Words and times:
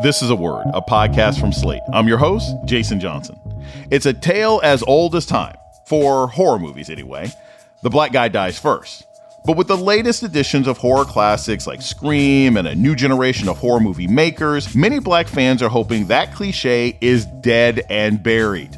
This 0.00 0.22
is 0.22 0.30
a 0.30 0.36
Word, 0.36 0.64
a 0.74 0.80
podcast 0.80 1.40
from 1.40 1.52
Slate. 1.52 1.82
I'm 1.92 2.06
your 2.06 2.18
host, 2.18 2.54
Jason 2.66 3.00
Johnson. 3.00 3.36
It's 3.90 4.06
a 4.06 4.12
tale 4.12 4.60
as 4.62 4.84
old 4.84 5.16
as 5.16 5.26
time, 5.26 5.56
for 5.86 6.28
horror 6.28 6.60
movies 6.60 6.88
anyway. 6.88 7.32
The 7.82 7.90
black 7.90 8.12
guy 8.12 8.28
dies 8.28 8.60
first. 8.60 9.04
But 9.44 9.56
with 9.56 9.66
the 9.66 9.76
latest 9.76 10.22
editions 10.22 10.68
of 10.68 10.78
horror 10.78 11.04
classics 11.04 11.66
like 11.66 11.82
Scream 11.82 12.56
and 12.56 12.68
a 12.68 12.76
new 12.76 12.94
generation 12.94 13.48
of 13.48 13.58
horror 13.58 13.80
movie 13.80 14.06
makers, 14.06 14.72
many 14.72 15.00
black 15.00 15.26
fans 15.26 15.64
are 15.64 15.68
hoping 15.68 16.06
that 16.06 16.32
cliche 16.32 16.96
is 17.00 17.26
dead 17.26 17.82
and 17.90 18.22
buried. 18.22 18.76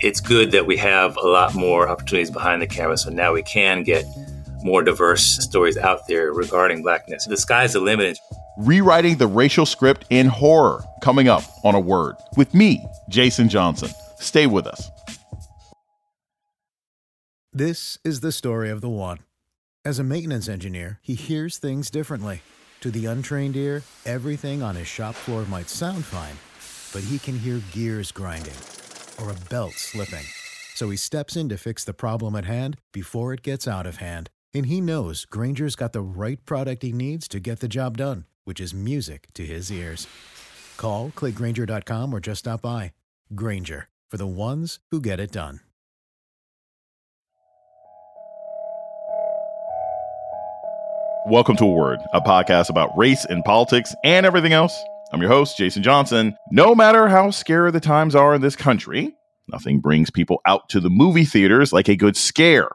It's 0.00 0.20
good 0.20 0.52
that 0.52 0.66
we 0.66 0.76
have 0.76 1.16
a 1.16 1.26
lot 1.26 1.54
more 1.54 1.88
opportunities 1.88 2.30
behind 2.30 2.60
the 2.60 2.66
camera, 2.66 2.98
so 2.98 3.08
now 3.08 3.32
we 3.32 3.42
can 3.42 3.82
get 3.82 4.04
more 4.62 4.82
diverse 4.82 5.22
stories 5.22 5.78
out 5.78 6.06
there 6.06 6.34
regarding 6.34 6.82
blackness. 6.82 7.24
The 7.24 7.38
sky's 7.38 7.72
the 7.72 7.80
limit 7.80 8.20
rewriting 8.66 9.16
the 9.16 9.26
racial 9.26 9.64
script 9.64 10.04
in 10.10 10.26
horror, 10.26 10.84
coming 11.02 11.28
up 11.28 11.42
on 11.64 11.74
a 11.74 11.80
word 11.80 12.16
with 12.36 12.52
me, 12.54 12.84
Jason 13.08 13.48
Johnson. 13.48 13.90
Stay 14.18 14.46
with 14.46 14.66
us. 14.66 14.88
This 17.52 17.98
is 18.04 18.20
the 18.20 18.32
story 18.32 18.70
of 18.70 18.80
the 18.80 18.88
one. 18.88 19.18
As 19.84 19.98
a 19.98 20.04
maintenance 20.04 20.48
engineer, 20.48 21.00
he 21.02 21.14
hears 21.14 21.58
things 21.58 21.90
differently. 21.90 22.42
To 22.82 22.90
the 22.90 23.06
untrained 23.06 23.56
ear, 23.56 23.82
everything 24.06 24.62
on 24.62 24.76
his 24.76 24.86
shop 24.86 25.14
floor 25.14 25.44
might 25.46 25.68
sound 25.68 26.04
fine, 26.04 26.36
but 26.92 27.06
he 27.08 27.18
can 27.18 27.38
hear 27.38 27.62
gears 27.72 28.12
grinding 28.12 28.54
or 29.20 29.30
a 29.30 29.48
belt 29.48 29.72
slipping. 29.72 30.24
So 30.74 30.90
he 30.90 30.96
steps 30.96 31.34
in 31.34 31.48
to 31.48 31.58
fix 31.58 31.82
the 31.84 31.92
problem 31.92 32.36
at 32.36 32.44
hand 32.44 32.76
before 32.92 33.32
it 33.32 33.42
gets 33.42 33.66
out 33.66 33.86
of 33.86 33.96
hand. 33.96 34.30
And 34.54 34.66
he 34.66 34.80
knows 34.80 35.24
Grainger's 35.24 35.76
got 35.76 35.92
the 35.92 36.00
right 36.02 36.44
product 36.44 36.82
he 36.82 36.92
needs 36.92 37.26
to 37.28 37.40
get 37.40 37.60
the 37.60 37.68
job 37.68 37.96
done 37.96 38.26
which 38.44 38.60
is 38.60 38.74
music 38.74 39.28
to 39.34 39.44
his 39.44 39.70
ears. 39.70 40.06
Call, 40.76 41.10
clickgrainger.com, 41.10 42.14
or 42.14 42.20
just 42.20 42.40
stop 42.40 42.62
by. 42.62 42.92
Grainger, 43.34 43.88
for 44.08 44.16
the 44.16 44.26
ones 44.26 44.78
who 44.90 45.00
get 45.00 45.20
it 45.20 45.32
done. 45.32 45.60
Welcome 51.26 51.56
to 51.58 51.64
A 51.64 51.70
Word, 51.70 52.00
a 52.14 52.20
podcast 52.20 52.70
about 52.70 52.96
race 52.96 53.26
and 53.26 53.44
politics 53.44 53.94
and 54.04 54.24
everything 54.24 54.52
else. 54.52 54.76
I'm 55.12 55.20
your 55.20 55.30
host, 55.30 55.58
Jason 55.58 55.82
Johnson. 55.82 56.34
No 56.50 56.74
matter 56.74 57.08
how 57.08 57.30
scary 57.30 57.70
the 57.70 57.78
times 57.78 58.14
are 58.14 58.34
in 58.34 58.40
this 58.40 58.56
country, 58.56 59.14
nothing 59.46 59.80
brings 59.80 60.10
people 60.10 60.40
out 60.46 60.68
to 60.70 60.80
the 60.80 60.88
movie 60.88 61.24
theaters 61.24 61.72
like 61.72 61.88
a 61.88 61.94
good 61.94 62.16
scare. 62.16 62.70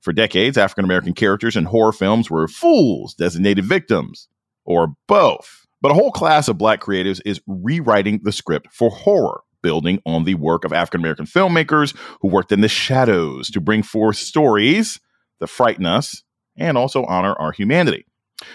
For 0.00 0.12
decades, 0.12 0.58
African 0.58 0.84
American 0.84 1.14
characters 1.14 1.56
in 1.56 1.64
horror 1.64 1.92
films 1.92 2.30
were 2.30 2.48
fools, 2.48 3.14
designated 3.14 3.64
victims, 3.64 4.28
or 4.64 4.94
both. 5.06 5.66
But 5.80 5.90
a 5.90 5.94
whole 5.94 6.12
class 6.12 6.48
of 6.48 6.58
black 6.58 6.80
creatives 6.80 7.20
is 7.24 7.40
rewriting 7.46 8.20
the 8.22 8.32
script 8.32 8.72
for 8.72 8.90
horror, 8.90 9.42
building 9.62 10.00
on 10.06 10.24
the 10.24 10.34
work 10.34 10.64
of 10.64 10.72
African 10.72 11.00
American 11.00 11.26
filmmakers 11.26 11.94
who 12.20 12.28
worked 12.28 12.52
in 12.52 12.60
the 12.60 12.68
shadows 12.68 13.50
to 13.50 13.60
bring 13.60 13.82
forth 13.82 14.16
stories 14.16 15.00
that 15.40 15.48
frighten 15.48 15.86
us 15.86 16.22
and 16.56 16.78
also 16.78 17.04
honor 17.04 17.34
our 17.34 17.52
humanity. 17.52 18.06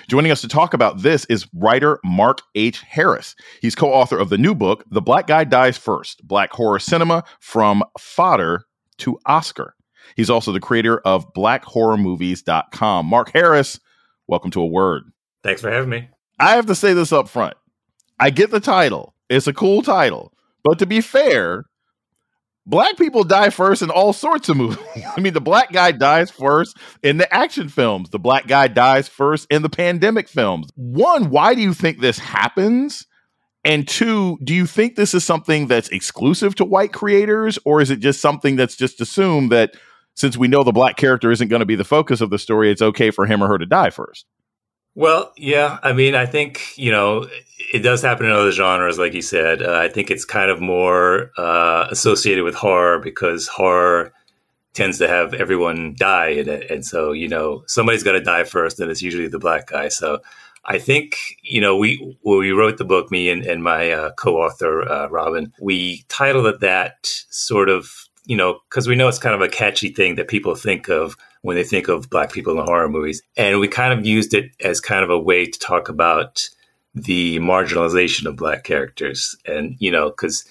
Joining 0.07 0.31
us 0.31 0.41
to 0.41 0.47
talk 0.47 0.73
about 0.73 1.01
this 1.01 1.25
is 1.25 1.47
writer 1.53 1.99
Mark 2.03 2.41
H. 2.55 2.81
Harris. 2.81 3.35
He's 3.61 3.75
co 3.75 3.91
author 3.91 4.17
of 4.17 4.29
the 4.29 4.38
new 4.38 4.53
book, 4.53 4.83
The 4.89 5.01
Black 5.01 5.27
Guy 5.27 5.44
Dies 5.44 5.77
First 5.77 6.25
Black 6.27 6.51
Horror 6.51 6.79
Cinema 6.79 7.23
from 7.39 7.83
Fodder 7.97 8.66
to 8.99 9.19
Oscar. 9.25 9.75
He's 10.16 10.29
also 10.29 10.51
the 10.51 10.59
creator 10.59 10.99
of 10.99 11.31
blackhorrormovies.com. 11.33 13.05
Mark 13.05 13.31
Harris, 13.33 13.79
welcome 14.27 14.51
to 14.51 14.61
A 14.61 14.66
Word. 14.66 15.03
Thanks 15.43 15.61
for 15.61 15.71
having 15.71 15.89
me. 15.89 16.09
I 16.39 16.55
have 16.55 16.67
to 16.67 16.75
say 16.75 16.93
this 16.93 17.11
up 17.11 17.29
front. 17.29 17.55
I 18.19 18.29
get 18.29 18.51
the 18.51 18.59
title. 18.59 19.13
It's 19.29 19.47
a 19.47 19.53
cool 19.53 19.81
title. 19.81 20.33
But 20.63 20.79
to 20.79 20.85
be 20.85 21.01
fair, 21.01 21.65
black 22.66 22.97
people 22.97 23.23
die 23.23 23.49
first 23.49 23.81
in 23.81 23.89
all 23.89 24.13
sorts 24.13 24.49
of 24.49 24.57
movies. 24.57 24.79
I 25.17 25.19
mean, 25.19 25.33
the 25.33 25.41
black 25.41 25.72
guy 25.72 25.91
dies 25.91 26.31
first 26.31 26.78
in 27.03 27.17
the 27.17 27.33
action 27.33 27.69
films. 27.69 28.09
The 28.09 28.19
black 28.19 28.47
guy 28.47 28.67
dies 28.67 29.07
first 29.07 29.47
in 29.49 29.61
the 29.61 29.69
pandemic 29.69 30.28
films. 30.28 30.69
One, 30.75 31.29
why 31.29 31.55
do 31.55 31.61
you 31.61 31.73
think 31.73 31.99
this 31.99 32.19
happens? 32.19 33.05
And 33.66 33.88
two, 33.88 34.38
do 34.44 34.53
you 34.53 34.66
think 34.66 34.95
this 34.95 35.13
is 35.13 35.25
something 35.25 35.67
that's 35.67 35.89
exclusive 35.89 36.55
to 36.55 36.66
white 36.66 36.94
creators, 36.94 37.59
or 37.66 37.81
is 37.81 37.91
it 37.91 37.99
just 37.99 38.22
something 38.22 38.55
that's 38.55 38.75
just 38.75 39.01
assumed 39.01 39.51
that 39.51 39.75
since 40.16 40.38
we 40.38 40.47
know 40.47 40.63
the 40.63 40.72
black 40.72 40.95
character 40.95 41.29
isn't 41.29 41.49
going 41.49 41.59
to 41.59 41.66
be 41.66 41.75
the 41.75 41.83
focus 41.83 42.22
of 42.22 42.29
the 42.29 42.39
story, 42.39 42.72
it's 42.72 42.81
okay 42.81 43.11
for 43.11 43.25
him 43.25 43.44
or 43.44 43.47
her 43.47 43.57
to 43.57 43.66
die 43.66 43.89
first? 43.89 44.25
Well, 44.99 45.31
yeah. 45.37 45.79
I 45.81 45.93
mean, 45.93 46.13
I 46.13 46.25
think, 46.25 46.77
you 46.77 46.91
know, 46.91 47.25
it 47.73 47.79
does 47.79 48.01
happen 48.01 48.25
in 48.25 48.33
other 48.33 48.51
genres, 48.51 48.99
like 48.99 49.13
you 49.13 49.21
said. 49.21 49.61
Uh, 49.61 49.79
I 49.79 49.87
think 49.87 50.11
it's 50.11 50.25
kind 50.25 50.51
of 50.51 50.59
more 50.59 51.31
uh, 51.37 51.87
associated 51.89 52.43
with 52.43 52.53
horror 52.53 52.99
because 52.99 53.47
horror 53.47 54.11
tends 54.73 54.97
to 54.97 55.07
have 55.07 55.33
everyone 55.33 55.95
die 55.97 56.31
in 56.31 56.49
it. 56.49 56.69
And 56.69 56.85
so, 56.85 57.13
you 57.13 57.29
know, 57.29 57.63
somebody's 57.65 58.03
got 58.03 58.11
to 58.11 58.19
die 58.19 58.43
first, 58.43 58.81
and 58.81 58.91
it's 58.91 59.01
usually 59.01 59.29
the 59.29 59.39
black 59.39 59.67
guy. 59.67 59.87
So 59.87 60.19
I 60.65 60.79
think, 60.79 61.16
you 61.43 61.61
know, 61.61 61.77
we, 61.77 62.17
when 62.23 62.39
we 62.39 62.51
wrote 62.51 62.77
the 62.77 62.83
book, 62.83 63.09
me 63.09 63.29
and, 63.29 63.45
and 63.45 63.63
my 63.63 63.91
uh, 63.91 64.11
co 64.17 64.35
author, 64.35 64.81
uh, 64.81 65.07
Robin, 65.07 65.53
we 65.61 66.03
titled 66.09 66.45
it 66.45 66.59
that 66.59 66.97
sort 67.29 67.69
of, 67.69 68.09
you 68.29 68.38
know, 68.38 68.59
because 68.69 68.88
we 68.88 68.95
know 68.95 69.07
it's 69.07 69.17
kind 69.17 69.34
of 69.34 69.41
a 69.41 69.50
catchy 69.50 69.90
thing 69.90 70.13
that 70.13 70.28
people 70.28 70.53
think 70.53 70.88
of 70.88 71.17
when 71.41 71.56
they 71.56 71.63
think 71.63 71.88
of 71.88 72.12
black 72.12 72.31
people 72.31 72.59
in 72.59 72.63
horror 72.63 72.88
movies. 72.88 73.23
And 73.35 73.59
we 73.59 73.67
kind 73.67 73.91
of 73.91 74.06
used 74.06 74.35
it 74.35 74.51
as 74.63 74.79
kind 74.79 75.03
of 75.03 75.09
a 75.09 75.17
way 75.17 75.47
to 75.47 75.59
talk 75.59 75.90
about 75.90 76.47
the 76.94 77.40
marginalization 77.40 78.28
of 78.28 78.35
black 78.35 78.63
characters. 78.63 79.35
And, 79.47 79.75
you 79.79 79.90
know, 79.90 80.12
because 80.12 80.45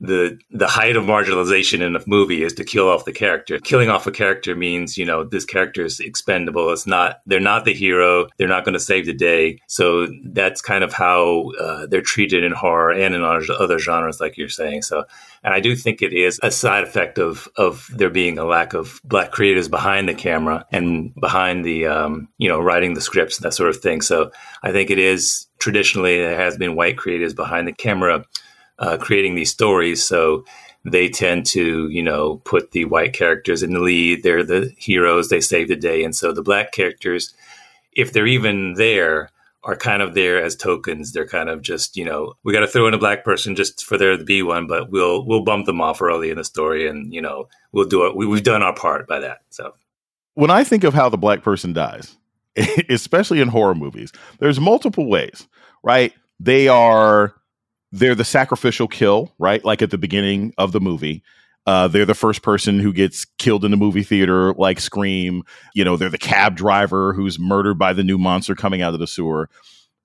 the 0.00 0.38
the 0.50 0.68
height 0.68 0.96
of 0.96 1.04
marginalization 1.04 1.80
in 1.80 1.96
a 1.96 2.00
movie 2.06 2.44
is 2.44 2.52
to 2.54 2.64
kill 2.64 2.88
off 2.88 3.04
the 3.04 3.12
character. 3.12 3.58
Killing 3.58 3.88
off 3.88 4.06
a 4.06 4.12
character 4.12 4.54
means, 4.54 4.96
you 4.96 5.04
know, 5.04 5.24
this 5.24 5.44
character 5.44 5.84
is 5.84 5.98
expendable. 5.98 6.72
It's 6.72 6.86
not 6.86 7.20
they're 7.26 7.40
not 7.40 7.64
the 7.64 7.74
hero. 7.74 8.28
They're 8.36 8.46
not 8.46 8.64
going 8.64 8.74
to 8.74 8.80
save 8.80 9.06
the 9.06 9.12
day. 9.12 9.58
So 9.66 10.06
that's 10.24 10.62
kind 10.62 10.84
of 10.84 10.92
how 10.92 11.50
uh, 11.60 11.86
they're 11.86 12.00
treated 12.00 12.44
in 12.44 12.52
horror 12.52 12.92
and 12.92 13.12
in 13.14 13.22
other 13.24 13.78
genres, 13.78 14.20
like 14.20 14.36
you're 14.36 14.48
saying. 14.48 14.82
So, 14.82 15.04
and 15.42 15.52
I 15.52 15.58
do 15.58 15.74
think 15.74 16.00
it 16.00 16.12
is 16.12 16.38
a 16.44 16.52
side 16.52 16.84
effect 16.84 17.18
of 17.18 17.48
of 17.56 17.88
there 17.92 18.10
being 18.10 18.38
a 18.38 18.44
lack 18.44 18.74
of 18.74 19.00
black 19.04 19.32
creators 19.32 19.68
behind 19.68 20.08
the 20.08 20.14
camera 20.14 20.64
and 20.70 21.12
behind 21.16 21.64
the 21.64 21.86
um, 21.86 22.28
you 22.38 22.48
know 22.48 22.60
writing 22.60 22.94
the 22.94 23.00
scripts 23.00 23.38
and 23.38 23.44
that 23.44 23.54
sort 23.54 23.70
of 23.70 23.78
thing. 23.78 24.00
So 24.00 24.30
I 24.62 24.70
think 24.70 24.90
it 24.90 24.98
is 25.00 25.46
traditionally 25.58 26.18
there 26.18 26.36
has 26.36 26.56
been 26.56 26.76
white 26.76 26.96
creators 26.96 27.34
behind 27.34 27.66
the 27.66 27.72
camera 27.72 28.24
uh, 28.78 28.96
creating 28.98 29.34
these 29.34 29.50
stories. 29.50 30.02
So 30.04 30.44
they 30.84 31.08
tend 31.08 31.46
to, 31.46 31.88
you 31.88 32.02
know, 32.02 32.36
put 32.44 32.70
the 32.70 32.84
white 32.84 33.12
characters 33.12 33.62
in 33.62 33.72
the 33.72 33.80
lead. 33.80 34.22
They're 34.22 34.44
the 34.44 34.72
heroes. 34.76 35.28
They 35.28 35.40
save 35.40 35.68
the 35.68 35.76
day. 35.76 36.04
And 36.04 36.14
so 36.14 36.32
the 36.32 36.42
black 36.42 36.72
characters, 36.72 37.34
if 37.92 38.12
they're 38.12 38.26
even 38.26 38.74
there, 38.74 39.30
are 39.64 39.76
kind 39.76 40.02
of 40.02 40.14
there 40.14 40.42
as 40.42 40.56
tokens. 40.56 41.12
They're 41.12 41.26
kind 41.26 41.48
of 41.48 41.62
just, 41.62 41.96
you 41.96 42.04
know, 42.04 42.34
we 42.44 42.52
got 42.52 42.60
to 42.60 42.66
throw 42.66 42.86
in 42.86 42.94
a 42.94 42.98
black 42.98 43.24
person 43.24 43.56
just 43.56 43.84
for 43.84 43.98
there 43.98 44.16
to 44.16 44.24
be 44.24 44.42
one, 44.42 44.66
but 44.66 44.90
we'll 44.90 45.26
we'll 45.26 45.44
bump 45.44 45.66
them 45.66 45.80
off 45.80 46.00
early 46.00 46.30
in 46.30 46.36
the 46.36 46.44
story, 46.44 46.88
and 46.88 47.12
you 47.12 47.20
know, 47.20 47.48
we'll 47.72 47.88
do 47.88 48.06
it. 48.06 48.16
We, 48.16 48.26
we've 48.26 48.42
done 48.42 48.62
our 48.62 48.74
part 48.74 49.06
by 49.06 49.18
that. 49.20 49.40
So, 49.50 49.74
when 50.34 50.50
I 50.50 50.64
think 50.64 50.84
of 50.84 50.94
how 50.94 51.08
the 51.08 51.18
black 51.18 51.42
person 51.42 51.72
dies, 51.72 52.16
especially 52.88 53.40
in 53.40 53.48
horror 53.48 53.74
movies, 53.74 54.12
there's 54.38 54.60
multiple 54.60 55.06
ways, 55.06 55.48
right? 55.82 56.14
They 56.40 56.68
are 56.68 57.34
they're 57.92 58.14
the 58.14 58.24
sacrificial 58.24 58.88
kill, 58.88 59.32
right? 59.38 59.64
Like 59.64 59.82
at 59.82 59.90
the 59.90 59.98
beginning 59.98 60.54
of 60.58 60.72
the 60.72 60.80
movie. 60.80 61.22
Uh, 61.66 61.86
they're 61.86 62.06
the 62.06 62.14
first 62.14 62.40
person 62.40 62.78
who 62.78 62.94
gets 62.94 63.26
killed 63.36 63.62
in 63.62 63.70
the 63.70 63.76
movie 63.76 64.02
theater, 64.02 64.54
like 64.54 64.80
Scream. 64.80 65.42
You 65.74 65.84
know, 65.84 65.96
they're 65.96 66.08
the 66.08 66.16
cab 66.16 66.56
driver 66.56 67.12
who's 67.12 67.38
murdered 67.38 67.78
by 67.78 67.92
the 67.92 68.04
new 68.04 68.16
monster 68.16 68.54
coming 68.54 68.80
out 68.80 68.94
of 68.94 69.00
the 69.00 69.06
sewer. 69.06 69.50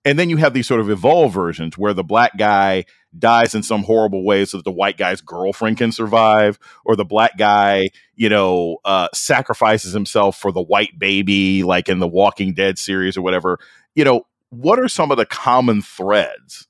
And 0.03 0.19
then 0.19 0.29
you 0.29 0.35
have 0.37 0.53
these 0.53 0.67
sort 0.67 0.81
of 0.81 0.89
evolved 0.89 1.33
versions 1.33 1.77
where 1.77 1.93
the 1.93 2.03
black 2.03 2.35
guy 2.37 2.83
dies 3.17 3.55
in 3.55 3.63
some 3.63 3.83
horrible 3.83 4.25
way 4.25 4.43
so 4.43 4.57
that 4.57 4.63
the 4.63 4.71
white 4.71 4.97
guy's 4.97 5.21
girlfriend 5.21 5.77
can 5.77 5.93
survive, 5.93 6.59
or 6.83 6.97
the 6.97 7.05
black 7.05 7.37
guy, 7.37 7.89
you 8.15 8.27
know, 8.27 8.79
uh, 8.83 9.07
sacrifices 9.13 9.93
himself 9.93 10.37
for 10.37 10.51
the 10.51 10.61
white 10.61 10.99
baby, 10.99 11.63
like 11.63 11.87
in 11.87 11.99
the 11.99 12.07
Walking 12.07 12.53
Dead 12.53 12.77
series 12.77 13.15
or 13.15 13.21
whatever. 13.21 13.59
You 13.95 14.03
know, 14.03 14.25
what 14.49 14.79
are 14.79 14.89
some 14.89 15.11
of 15.11 15.17
the 15.17 15.25
common 15.25 15.81
threads 15.81 16.67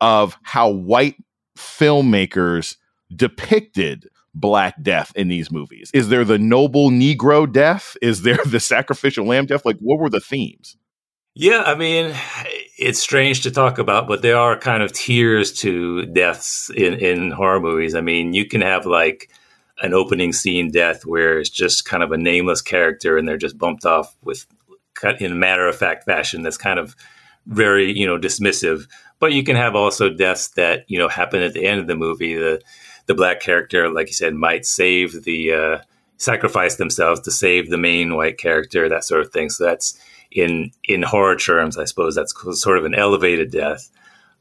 of 0.00 0.36
how 0.42 0.68
white 0.68 1.16
filmmakers 1.56 2.76
depicted 3.14 4.08
black 4.34 4.80
death 4.82 5.12
in 5.16 5.28
these 5.28 5.50
movies? 5.50 5.90
Is 5.94 6.08
there 6.08 6.24
the 6.24 6.38
noble 6.38 6.90
Negro 6.90 7.50
death? 7.50 7.96
Is 8.02 8.22
there 8.22 8.38
the 8.46 8.60
sacrificial 8.60 9.26
lamb 9.26 9.46
death? 9.46 9.64
Like, 9.64 9.78
what 9.80 9.98
were 9.98 10.10
the 10.10 10.20
themes? 10.20 10.76
Yeah, 11.34 11.62
I 11.66 11.74
mean, 11.74 12.14
it's 12.78 12.98
strange 12.98 13.42
to 13.42 13.50
talk 13.50 13.78
about, 13.78 14.08
but 14.08 14.22
there 14.22 14.38
are 14.38 14.58
kind 14.58 14.82
of 14.82 14.92
tiers 14.92 15.52
to 15.60 16.06
deaths 16.06 16.70
in, 16.74 16.94
in 16.94 17.30
horror 17.30 17.60
movies. 17.60 17.94
I 17.94 18.00
mean, 18.00 18.32
you 18.32 18.46
can 18.46 18.62
have 18.62 18.86
like 18.86 19.30
an 19.82 19.92
opening 19.92 20.32
scene 20.32 20.70
death 20.70 21.04
where 21.04 21.38
it's 21.38 21.50
just 21.50 21.84
kind 21.84 22.02
of 22.02 22.12
a 22.12 22.16
nameless 22.16 22.62
character 22.62 23.18
and 23.18 23.28
they're 23.28 23.36
just 23.36 23.58
bumped 23.58 23.84
off 23.84 24.16
with 24.22 24.46
cut 24.94 25.20
in 25.20 25.38
matter 25.38 25.68
of 25.68 25.76
fact 25.76 26.04
fashion 26.04 26.42
that's 26.42 26.56
kind 26.56 26.78
of 26.78 26.96
very 27.46 27.92
you 27.96 28.06
know 28.06 28.18
dismissive 28.18 28.88
But 29.18 29.32
you 29.32 29.42
can 29.42 29.56
have 29.56 29.74
also 29.74 30.10
deaths 30.10 30.48
that 30.50 30.84
you 30.88 30.98
know 30.98 31.08
happen 31.08 31.42
at 31.42 31.54
the 31.54 31.64
end 31.64 31.80
of 31.80 31.86
the 31.86 31.96
movie. 31.96 32.34
The 32.34 32.60
the 33.06 33.14
black 33.14 33.40
character, 33.40 33.88
like 33.88 34.08
you 34.08 34.14
said, 34.14 34.34
might 34.34 34.66
save 34.66 35.24
the 35.24 35.52
uh, 35.52 35.78
sacrifice 36.18 36.76
themselves 36.76 37.20
to 37.20 37.30
save 37.30 37.70
the 37.70 37.78
main 37.78 38.16
white 38.16 38.38
character, 38.38 38.88
that 38.88 39.04
sort 39.04 39.20
of 39.20 39.32
thing. 39.32 39.48
So 39.48 39.64
that's 39.64 39.98
in 40.30 40.70
in 40.84 41.02
horror 41.02 41.36
terms, 41.36 41.78
I 41.78 41.84
suppose 41.84 42.14
that's 42.14 42.34
sort 42.60 42.78
of 42.78 42.84
an 42.84 42.94
elevated 42.94 43.50
death. 43.50 43.90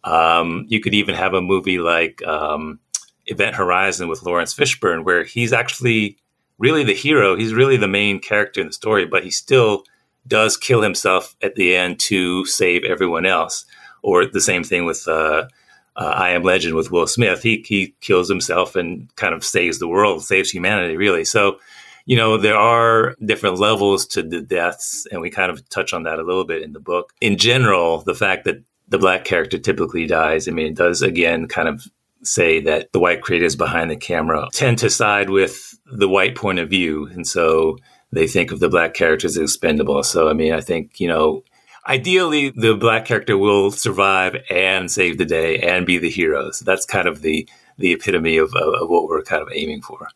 Um, 0.04 0.66
you 0.68 0.80
could 0.80 0.94
even 0.94 1.16
have 1.16 1.34
a 1.34 1.42
movie 1.42 1.80
like 1.80 2.26
um, 2.28 2.80
Event 3.26 3.56
Horizon 3.56 4.08
with 4.08 4.24
Laurence 4.24 4.54
Fishburne, 4.54 5.04
where 5.04 5.24
he's 5.24 5.54
actually 5.54 6.18
really 6.58 6.84
the 6.84 6.94
hero. 6.94 7.36
He's 7.36 7.54
really 7.54 7.78
the 7.78 7.88
main 7.88 8.20
character 8.20 8.62
in 8.62 8.68
the 8.68 8.74
story, 8.74 9.06
but 9.06 9.24
he 9.24 9.32
still 9.32 9.84
does 10.28 10.58
kill 10.58 10.82
himself 10.82 11.36
at 11.42 11.56
the 11.56 11.76
end 11.76 12.00
to 12.00 12.46
save 12.46 12.84
everyone 12.84 13.26
else. 13.26 13.66
Or 14.06 14.26
the 14.28 14.40
same 14.52 14.64
thing 14.64 14.86
with 14.86 15.08
uh, 15.08 15.48
uh, 15.96 16.14
I 16.26 16.30
Am 16.36 16.44
Legend 16.44 16.76
with 16.76 16.92
Will 16.92 17.08
Smith. 17.08 17.42
He 17.42 17.66
he 17.68 17.96
kills 18.02 18.30
himself 18.30 18.76
and 18.76 19.10
kind 19.16 19.34
of 19.34 19.44
saves 19.44 19.80
the 19.80 19.88
world, 19.88 20.24
saves 20.24 20.52
humanity, 20.52 20.96
really. 20.96 21.26
So, 21.26 21.58
you 22.06 22.16
know, 22.16 22.38
there 22.38 22.58
are 22.58 23.16
different 23.26 23.58
levels 23.58 24.06
to 24.14 24.22
the 24.22 24.42
deaths, 24.42 25.08
and 25.12 25.22
we 25.22 25.32
kind 25.32 25.52
of 25.52 25.68
touch 25.70 25.92
on 25.92 26.04
that 26.04 26.20
a 26.20 26.24
little 26.24 26.46
bit 26.46 26.62
in 26.62 26.74
the 26.74 26.80
book. 26.80 27.14
In 27.20 27.38
general, 27.38 28.04
the 28.04 28.14
fact 28.14 28.46
that 28.46 28.62
the 28.88 29.00
black 29.00 29.26
character 29.26 29.58
typically 29.58 30.06
dies, 30.06 30.48
I 30.48 30.52
mean, 30.52 30.68
it 30.68 30.76
does 30.76 31.02
again 31.02 31.48
kind 31.48 31.68
of 31.68 31.88
say 32.22 32.62
that 32.62 32.92
the 32.92 33.00
white 33.00 33.24
creators 33.24 33.56
behind 33.56 33.90
the 33.90 33.98
camera 33.98 34.48
tend 34.54 34.78
to 34.80 34.90
side 34.90 35.30
with 35.30 35.80
the 35.92 36.10
white 36.10 36.36
point 36.36 36.60
of 36.60 36.70
view. 36.70 37.08
And 37.08 37.26
so 37.26 37.78
they 38.12 38.28
think 38.28 38.52
of 38.52 38.60
the 38.60 38.70
black 38.70 38.94
characters 38.94 39.38
as 39.38 39.44
expendable. 39.44 40.04
So, 40.04 40.30
I 40.30 40.34
mean, 40.34 40.54
I 40.54 40.62
think, 40.62 41.00
you 41.00 41.08
know, 41.08 41.44
ideally 41.88 42.50
the 42.50 42.76
black 42.76 43.06
character 43.06 43.38
will 43.38 43.72
survive 43.72 44.36
and 44.50 44.92
save 44.92 45.18
the 45.18 45.26
day 45.26 45.60
and 45.60 45.86
be 45.86 45.98
the 45.98 46.10
hero. 46.10 46.52
So 46.52 46.66
that's 46.66 46.86
kind 46.86 47.08
of 47.08 47.22
the, 47.22 47.48
the 47.78 47.94
epitome 47.94 48.38
of, 48.38 48.54
of, 48.56 48.74
of 48.82 48.90
what 48.90 49.08
we're 49.08 49.24
kind 49.24 49.42
of 49.42 49.50
aiming 49.54 49.82
for. 49.82 50.08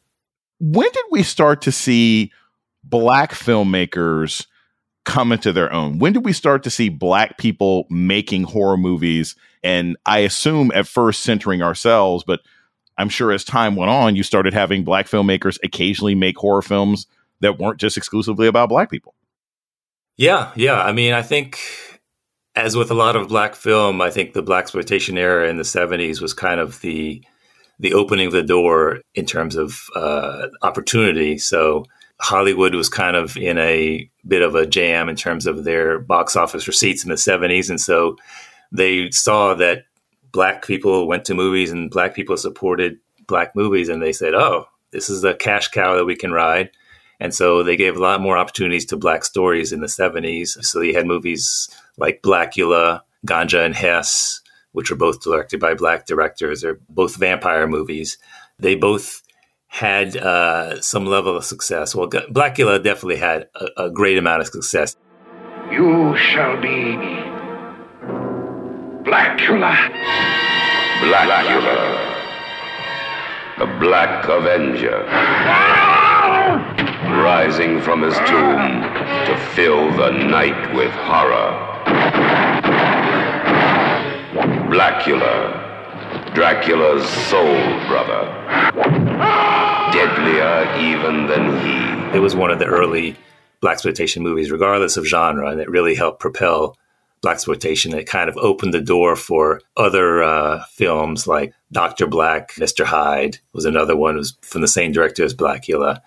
When 0.60 0.90
did 0.92 1.06
we 1.12 1.24
start 1.24 1.62
to 1.64 1.72
see 1.72 2.32
black 2.84 3.32
filmmakers 3.32 4.46
come 5.06 5.32
into 5.32 5.54
their 5.54 5.72
own? 5.72 6.00
When 6.00 6.14
did 6.14 6.26
we 6.26 6.34
start 6.34 6.64
to 6.64 6.70
see 6.70 6.90
black 6.90 7.38
people 7.38 7.86
making 7.90 8.44
horror 8.44 8.78
movies? 8.78 9.36
And 9.64 9.98
I 10.06 10.20
assume 10.20 10.72
at 10.74 10.88
first 10.88 11.22
centering 11.22 11.62
ourselves, 11.62 12.24
but 12.26 12.42
I'm 12.98 13.10
sure 13.10 13.32
as 13.32 13.46
time 13.46 13.76
went 13.76 13.90
on, 13.90 14.16
you 14.16 14.24
started 14.24 14.54
having 14.54 14.84
black 14.84 15.08
filmmakers 15.08 15.58
occasionally 15.64 16.16
make 16.16 16.38
horror 16.38 16.62
films 16.62 17.08
that 17.40 17.58
weren't 17.58 17.80
just 17.80 17.96
exclusively 17.96 18.48
about 18.48 18.70
black 18.70 18.92
people. 18.92 19.16
Yeah, 20.20 20.52
yeah. 20.58 20.82
I 20.82 20.92
mean, 20.92 21.14
I 21.14 21.22
think 21.22 21.60
as 22.54 22.76
with 22.76 22.92
a 22.92 22.94
lot 22.94 23.16
of 23.16 23.30
black 23.30 23.56
film, 23.56 24.02
I 24.02 24.10
think 24.10 24.34
the 24.34 24.42
black 24.42 24.64
exploitation 24.64 25.18
era 25.18 25.48
in 25.48 25.56
the 25.56 25.64
70s 25.64 26.20
was 26.20 26.34
kind 26.34 26.60
of 26.60 26.82
the 26.82 27.24
the 27.80 27.94
opening 27.94 28.28
of 28.28 28.34
the 28.34 28.44
door 28.44 29.00
in 29.16 29.26
terms 29.26 29.56
of 29.56 29.80
uh, 29.96 30.48
opportunity. 30.62 31.38
So 31.38 31.86
Hollywood 32.20 32.76
was 32.76 32.90
kind 32.90 33.16
of 33.16 33.38
in 33.38 33.58
a 33.58 34.10
bit 34.28 34.42
of 34.42 34.56
a 34.56 34.66
jam 34.66 35.08
in 35.08 35.16
terms 35.16 35.48
of 35.48 35.64
their 35.64 36.00
box 36.00 36.36
office 36.36 36.68
receipts 36.68 37.06
in 37.06 37.10
the 37.10 37.16
70s. 37.16 37.70
And 37.70 37.80
so 37.80 38.18
they 38.74 39.10
saw 39.12 39.54
that 39.54 39.86
black 40.34 40.66
people 40.66 41.08
went 41.08 41.24
to 41.26 41.34
movies 41.34 41.72
and 41.72 41.90
black 41.90 42.14
people 42.14 42.36
supported 42.36 42.98
black 43.26 43.56
movies. 43.56 43.88
And 43.88 44.02
they 44.02 44.12
said, 44.12 44.34
oh, 44.34 44.66
this 44.92 45.10
is 45.10 45.24
a 45.24 45.34
cash 45.34 45.70
cow 45.70 45.96
that 45.96 46.04
we 46.04 46.18
can 46.18 46.34
ride. 46.34 46.72
And 47.20 47.34
so 47.34 47.64
they 47.64 47.76
gave 47.76 47.98
a 47.98 48.02
lot 48.02 48.22
more 48.22 48.38
opportunities 48.38 48.86
to 48.88 48.98
black 48.98 49.26
stories 49.26 49.74
in 49.74 49.82
the 49.82 49.88
70s. 49.88 50.64
So 50.64 50.82
you 50.82 50.96
had 50.96 51.06
movies 51.06 51.70
like 51.98 52.22
Blacula, 52.22 53.02
Ganja 53.28 53.66
and 53.66 53.76
Hess, 53.76 54.42
which 54.72 54.90
were 54.90 54.96
both 54.96 55.22
directed 55.22 55.60
by 55.60 55.74
black 55.74 56.06
directors. 56.06 56.62
They're 56.62 56.80
both 56.90 57.18
vampire 57.18 57.68
movies. 57.68 58.18
They 58.58 58.76
both 58.76 59.22
had 59.68 60.16
uh, 60.18 60.82
some 60.82 61.06
level 61.06 61.36
of 61.36 61.44
success. 61.46 61.94
Well, 61.94 62.10
Blacula 62.10 62.82
definitely 62.82 63.18
had 63.18 63.50
a, 63.56 63.86
a 63.86 63.90
great 63.90 64.18
amount 64.18 64.42
of 64.42 64.48
success. 64.48 64.96
You 65.72 66.16
shall 66.18 66.60
be 66.62 66.96
Blacula. 69.04 69.76
Blacula. 71.02 72.16
The 73.60 73.66
Black 73.80 74.26
Avenger. 74.28 75.86
Rising 77.22 77.82
from 77.82 78.02
his 78.02 78.16
tomb 78.18 78.82
to 78.82 79.38
fill 79.54 79.92
the 79.96 80.10
night 80.10 80.74
with 80.74 80.92
horror. 80.92 81.52
Blacula. 84.70 85.68
Dracula's 86.34 87.08
soul 87.30 87.88
brother. 87.88 88.26
Deadlier 89.92 90.76
even 90.80 91.28
than 91.28 91.60
he. 91.62 92.18
It 92.18 92.22
was 92.22 92.36
one 92.36 92.52
of 92.52 92.60
the 92.60 92.66
early 92.66 93.16
black 93.62 93.74
exploitation 93.74 94.24
movies, 94.24 94.52
regardless 94.52 94.98
of 94.98 95.06
genre, 95.06 95.50
and 95.50 95.62
it 95.62 95.70
really 95.70 95.96
helped 95.96 96.20
propel 96.20 96.78
black 97.22 97.36
exploitation. 97.36 97.94
It 97.94 98.06
kind 98.06 98.30
of 98.30 98.38
opened 98.38 98.74
the 98.74 98.82
door 98.82 99.16
for 99.16 99.62
other 99.78 100.24
uh, 100.24 100.64
films 100.72 101.28
like 101.28 101.54
Doctor 101.72 102.08
Black, 102.08 102.58
Mister 102.58 102.86
Hyde 102.86 103.40
was 103.54 103.66
another 103.66 103.96
one. 103.96 104.16
Was 104.16 104.38
from 104.42 104.62
the 104.62 104.68
same 104.68 104.92
director 104.92 105.24
as 105.24 105.36
Blacula. 105.36 106.02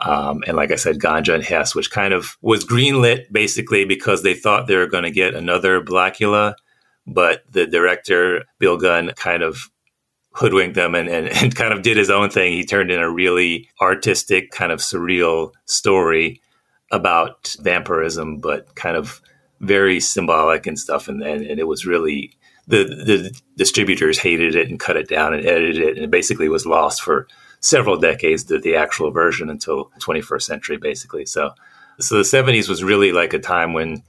Um, 0.00 0.44
and 0.46 0.56
like 0.56 0.70
I 0.70 0.76
said, 0.76 1.00
Ganja 1.00 1.34
and 1.34 1.42
Hess, 1.42 1.74
which 1.74 1.90
kind 1.90 2.14
of 2.14 2.36
was 2.40 2.64
greenlit 2.64 3.32
basically 3.32 3.84
because 3.84 4.22
they 4.22 4.34
thought 4.34 4.66
they 4.66 4.76
were 4.76 4.86
going 4.86 5.04
to 5.04 5.10
get 5.10 5.34
another 5.34 5.80
Blacula 5.80 6.54
but 7.08 7.42
the 7.50 7.66
director 7.66 8.44
Bill 8.58 8.76
Gunn 8.76 9.12
kind 9.16 9.42
of 9.42 9.70
hoodwinked 10.32 10.76
them 10.76 10.94
and, 10.94 11.08
and, 11.08 11.28
and 11.42 11.56
kind 11.56 11.72
of 11.72 11.82
did 11.82 11.96
his 11.96 12.10
own 12.10 12.30
thing. 12.30 12.52
He 12.52 12.64
turned 12.64 12.90
in 12.90 13.00
a 13.00 13.10
really 13.10 13.68
artistic, 13.80 14.50
kind 14.50 14.70
of 14.70 14.80
surreal 14.80 15.52
story 15.64 16.40
about 16.92 17.56
vampirism, 17.60 18.38
but 18.38 18.74
kind 18.74 18.96
of 18.96 19.20
very 19.60 19.98
symbolic 19.98 20.66
and 20.66 20.78
stuff. 20.78 21.08
And, 21.08 21.22
and, 21.22 21.44
and 21.44 21.58
it 21.58 21.66
was 21.66 21.86
really 21.86 22.32
the 22.66 22.84
the 22.84 23.40
distributors 23.56 24.18
hated 24.18 24.54
it 24.54 24.68
and 24.68 24.78
cut 24.78 24.96
it 24.96 25.08
down 25.08 25.32
and 25.32 25.44
edited 25.46 25.78
it, 25.78 25.96
and 25.96 26.04
it 26.04 26.10
basically 26.10 26.50
was 26.50 26.66
lost 26.66 27.00
for 27.00 27.26
several 27.60 27.96
decades. 27.96 28.44
The, 28.44 28.58
the 28.58 28.76
actual 28.76 29.10
version 29.10 29.50
until 29.50 29.90
21st 30.00 30.42
century, 30.42 30.76
basically. 30.76 31.26
So 31.26 31.52
so 32.00 32.16
the 32.16 32.22
70s 32.22 32.68
was 32.68 32.84
really 32.84 33.12
like 33.12 33.32
a 33.32 33.38
time 33.38 33.72
when 33.72 34.02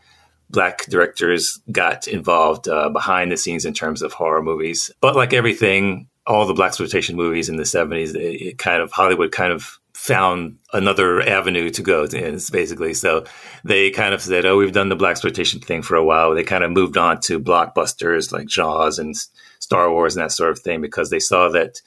black 0.50 0.86
directors 0.86 1.60
got 1.72 2.08
involved 2.08 2.68
uh, 2.68 2.90
behind 2.90 3.32
the 3.32 3.38
scenes 3.38 3.66
in 3.66 3.74
terms 3.74 4.02
of 4.02 4.14
horror 4.14 4.42
movies. 4.42 4.92
But 5.02 5.16
like 5.16 5.34
everything, 5.34 6.08
all 6.26 6.46
the 6.46 6.54
black 6.54 6.70
exploitation 6.70 7.16
movies 7.16 7.50
in 7.50 7.58
the 7.58 7.66
seventies, 7.66 8.14
it, 8.14 8.20
it, 8.20 8.58
kind 8.58 8.82
of 8.82 8.92
Hollywood 8.92 9.32
kind 9.32 9.52
of 9.52 9.80
found 9.94 10.58
another 10.72 11.22
avenue 11.22 11.70
to 11.72 11.82
go 11.82 12.08
to, 12.08 12.40
basically. 12.52 12.94
So 12.94 13.26
they 13.64 13.90
kind 13.90 14.14
of 14.14 14.22
said, 14.22 14.46
"Oh, 14.46 14.58
we've 14.58 14.72
done 14.72 14.90
the 14.90 14.96
black 14.96 15.12
exploitation 15.12 15.60
thing 15.60 15.82
for 15.82 15.96
a 15.96 16.04
while." 16.04 16.34
They 16.34 16.44
kind 16.44 16.64
of 16.64 16.72
moved 16.72 16.98
on 16.98 17.20
to 17.22 17.40
blockbusters 17.40 18.32
like 18.32 18.48
Jaws 18.48 19.00
and 19.00 19.16
Star 19.60 19.92
Wars 19.92 20.16
and 20.16 20.24
that 20.24 20.32
sort 20.32 20.52
of 20.52 20.60
thing 20.60 20.82
because 20.82 21.10
they 21.10 21.20
saw 21.20 21.50
that 21.50 21.82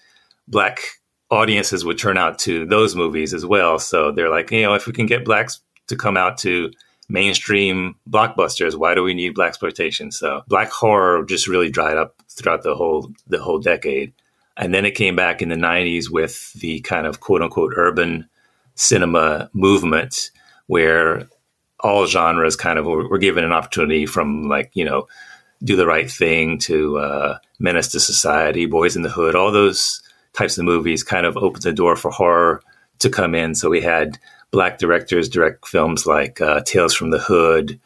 black 0.48 0.80
audiences 1.32 1.84
would 1.84 1.98
turn 1.98 2.18
out 2.18 2.38
to 2.40 2.66
those 2.66 2.94
movies 2.94 3.32
as 3.32 3.44
well. 3.44 3.78
So 3.78 4.12
they're 4.12 4.30
like, 4.30 4.50
you 4.50 4.62
know, 4.62 4.74
if 4.74 4.86
we 4.86 4.92
can 4.92 5.06
get 5.06 5.24
blacks 5.24 5.60
to 5.88 5.96
come 5.96 6.16
out 6.16 6.38
to 6.38 6.70
mainstream 7.08 7.94
blockbusters. 8.08 8.74
Why 8.74 8.94
do 8.94 9.02
we 9.02 9.14
need 9.14 9.34
black 9.34 9.48
exploitation? 9.48 10.10
So 10.10 10.42
black 10.48 10.70
horror 10.70 11.24
just 11.24 11.48
really 11.48 11.70
dried 11.70 11.96
up 11.96 12.16
throughout 12.28 12.62
the 12.62 12.74
whole 12.74 13.10
the 13.26 13.38
whole 13.38 13.58
decade, 13.58 14.12
and 14.56 14.74
then 14.74 14.84
it 14.84 14.92
came 14.92 15.16
back 15.16 15.42
in 15.42 15.48
the 15.48 15.56
'90s 15.56 16.10
with 16.10 16.52
the 16.54 16.80
kind 16.80 17.06
of 17.06 17.20
quote 17.20 17.42
unquote 17.42 17.74
urban 17.76 18.28
cinema 18.74 19.50
movement, 19.52 20.30
where 20.66 21.28
all 21.80 22.06
genres 22.06 22.56
kind 22.56 22.78
of 22.78 22.86
were, 22.86 23.08
were 23.08 23.18
given 23.18 23.44
an 23.44 23.52
opportunity 23.52 24.06
from 24.06 24.48
like 24.48 24.70
you 24.74 24.84
know 24.84 25.06
do 25.62 25.76
the 25.76 25.86
right 25.86 26.10
thing 26.10 26.58
to 26.58 26.98
uh, 26.98 27.38
menace 27.60 27.88
to 27.88 28.00
society, 28.00 28.66
boys 28.66 28.96
in 28.96 29.02
the 29.02 29.10
hood, 29.10 29.36
all 29.36 29.52
those 29.52 30.02
types 30.34 30.58
of 30.58 30.64
movies 30.64 31.02
kind 31.02 31.26
of 31.26 31.36
opened 31.36 31.62
the 31.62 31.72
door 31.72 31.96
for 31.96 32.10
horror 32.10 32.62
to 33.00 33.10
come 33.10 33.34
in. 33.34 33.54
So 33.54 33.68
we 33.68 33.80
had 33.80 34.18
black 34.50 34.78
directors 34.78 35.28
direct 35.28 35.66
films 35.66 36.06
like 36.06 36.40
uh, 36.40 36.60
Tales 36.60 36.94
from 36.94 37.10
the 37.10 37.18
Hood, 37.18 37.80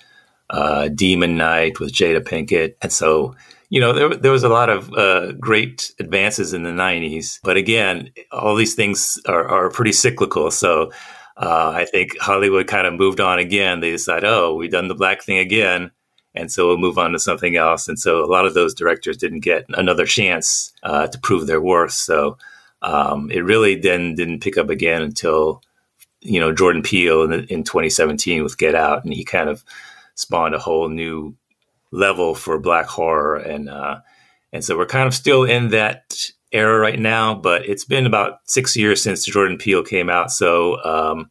uh, 0.50 0.88
Demon 0.88 1.36
Knight 1.36 1.80
with 1.80 1.92
Jada 1.92 2.20
Pinkett, 2.20 2.74
and 2.82 2.92
so 2.92 3.34
you 3.68 3.80
know 3.80 3.92
there 3.92 4.14
there 4.14 4.32
was 4.32 4.44
a 4.44 4.48
lot 4.48 4.68
of 4.68 4.92
uh, 4.92 5.32
great 5.32 5.92
advances 5.98 6.52
in 6.52 6.62
the 6.62 6.70
'90s. 6.70 7.40
But 7.42 7.56
again, 7.56 8.10
all 8.30 8.54
these 8.54 8.74
things 8.74 9.18
are, 9.26 9.46
are 9.48 9.70
pretty 9.70 9.92
cyclical. 9.92 10.50
So 10.50 10.92
uh, 11.36 11.72
I 11.74 11.84
think 11.84 12.18
Hollywood 12.18 12.66
kind 12.66 12.86
of 12.86 12.94
moved 12.94 13.20
on 13.20 13.38
again. 13.38 13.80
They 13.80 13.90
decided, 13.90 14.24
oh, 14.24 14.54
we've 14.54 14.70
done 14.70 14.88
the 14.88 14.94
black 14.94 15.22
thing 15.22 15.38
again. 15.38 15.90
And 16.36 16.52
so 16.52 16.68
we'll 16.68 16.78
move 16.78 16.98
on 16.98 17.12
to 17.12 17.18
something 17.18 17.56
else. 17.56 17.88
And 17.88 17.98
so 17.98 18.24
a 18.24 18.26
lot 18.26 18.46
of 18.46 18.54
those 18.54 18.74
directors 18.74 19.16
didn't 19.16 19.40
get 19.40 19.64
another 19.70 20.06
chance 20.06 20.72
uh, 20.82 21.06
to 21.06 21.18
prove 21.18 21.46
their 21.46 21.60
worth. 21.60 21.92
So 21.92 22.36
um, 22.82 23.30
it 23.30 23.40
really 23.40 23.74
then 23.74 24.14
didn't 24.14 24.42
pick 24.42 24.58
up 24.58 24.68
again 24.70 25.02
until 25.02 25.62
you 26.20 26.40
know 26.40 26.52
Jordan 26.52 26.82
Peele 26.82 27.22
in, 27.22 27.32
in 27.44 27.64
2017 27.64 28.42
with 28.42 28.58
Get 28.58 28.74
Out, 28.74 29.04
and 29.04 29.14
he 29.14 29.24
kind 29.24 29.48
of 29.48 29.64
spawned 30.14 30.54
a 30.54 30.58
whole 30.58 30.88
new 30.88 31.34
level 31.90 32.34
for 32.34 32.58
black 32.58 32.86
horror, 32.86 33.36
and 33.36 33.68
uh, 33.68 34.00
And 34.52 34.64
so 34.64 34.76
we're 34.76 34.86
kind 34.86 35.06
of 35.06 35.14
still 35.14 35.44
in 35.44 35.68
that 35.70 36.30
era 36.52 36.78
right 36.78 36.98
now, 36.98 37.34
but 37.34 37.66
it's 37.66 37.84
been 37.84 38.06
about 38.06 38.40
six 38.44 38.76
years 38.76 39.02
since 39.02 39.24
Jordan 39.24 39.58
Peele 39.58 39.82
came 39.82 40.08
out. 40.08 40.30
So 40.30 40.82
um, 40.84 41.30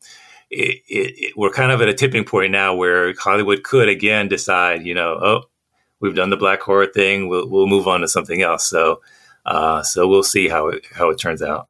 it, 0.55 0.81
it, 0.87 1.13
it, 1.17 1.33
we're 1.35 1.49
kind 1.49 1.71
of 1.71 1.81
at 1.81 1.89
a 1.89 1.93
tipping 1.93 2.23
point 2.23 2.51
now 2.51 2.73
where 2.73 3.13
Hollywood 3.17 3.63
could 3.63 3.89
again 3.89 4.27
decide, 4.27 4.85
you 4.85 4.93
know, 4.93 5.19
oh, 5.21 5.43
we've 5.99 6.15
done 6.15 6.29
the 6.29 6.37
black 6.37 6.61
horror 6.61 6.87
thing. 6.87 7.27
We'll, 7.27 7.49
we'll 7.49 7.67
move 7.67 7.87
on 7.87 8.01
to 8.01 8.07
something 8.07 8.41
else. 8.41 8.67
So, 8.67 9.01
uh, 9.45 9.83
so 9.83 10.07
we'll 10.07 10.23
see 10.23 10.47
how 10.47 10.69
it, 10.69 10.85
how 10.93 11.09
it 11.09 11.19
turns 11.19 11.41
out. 11.41 11.67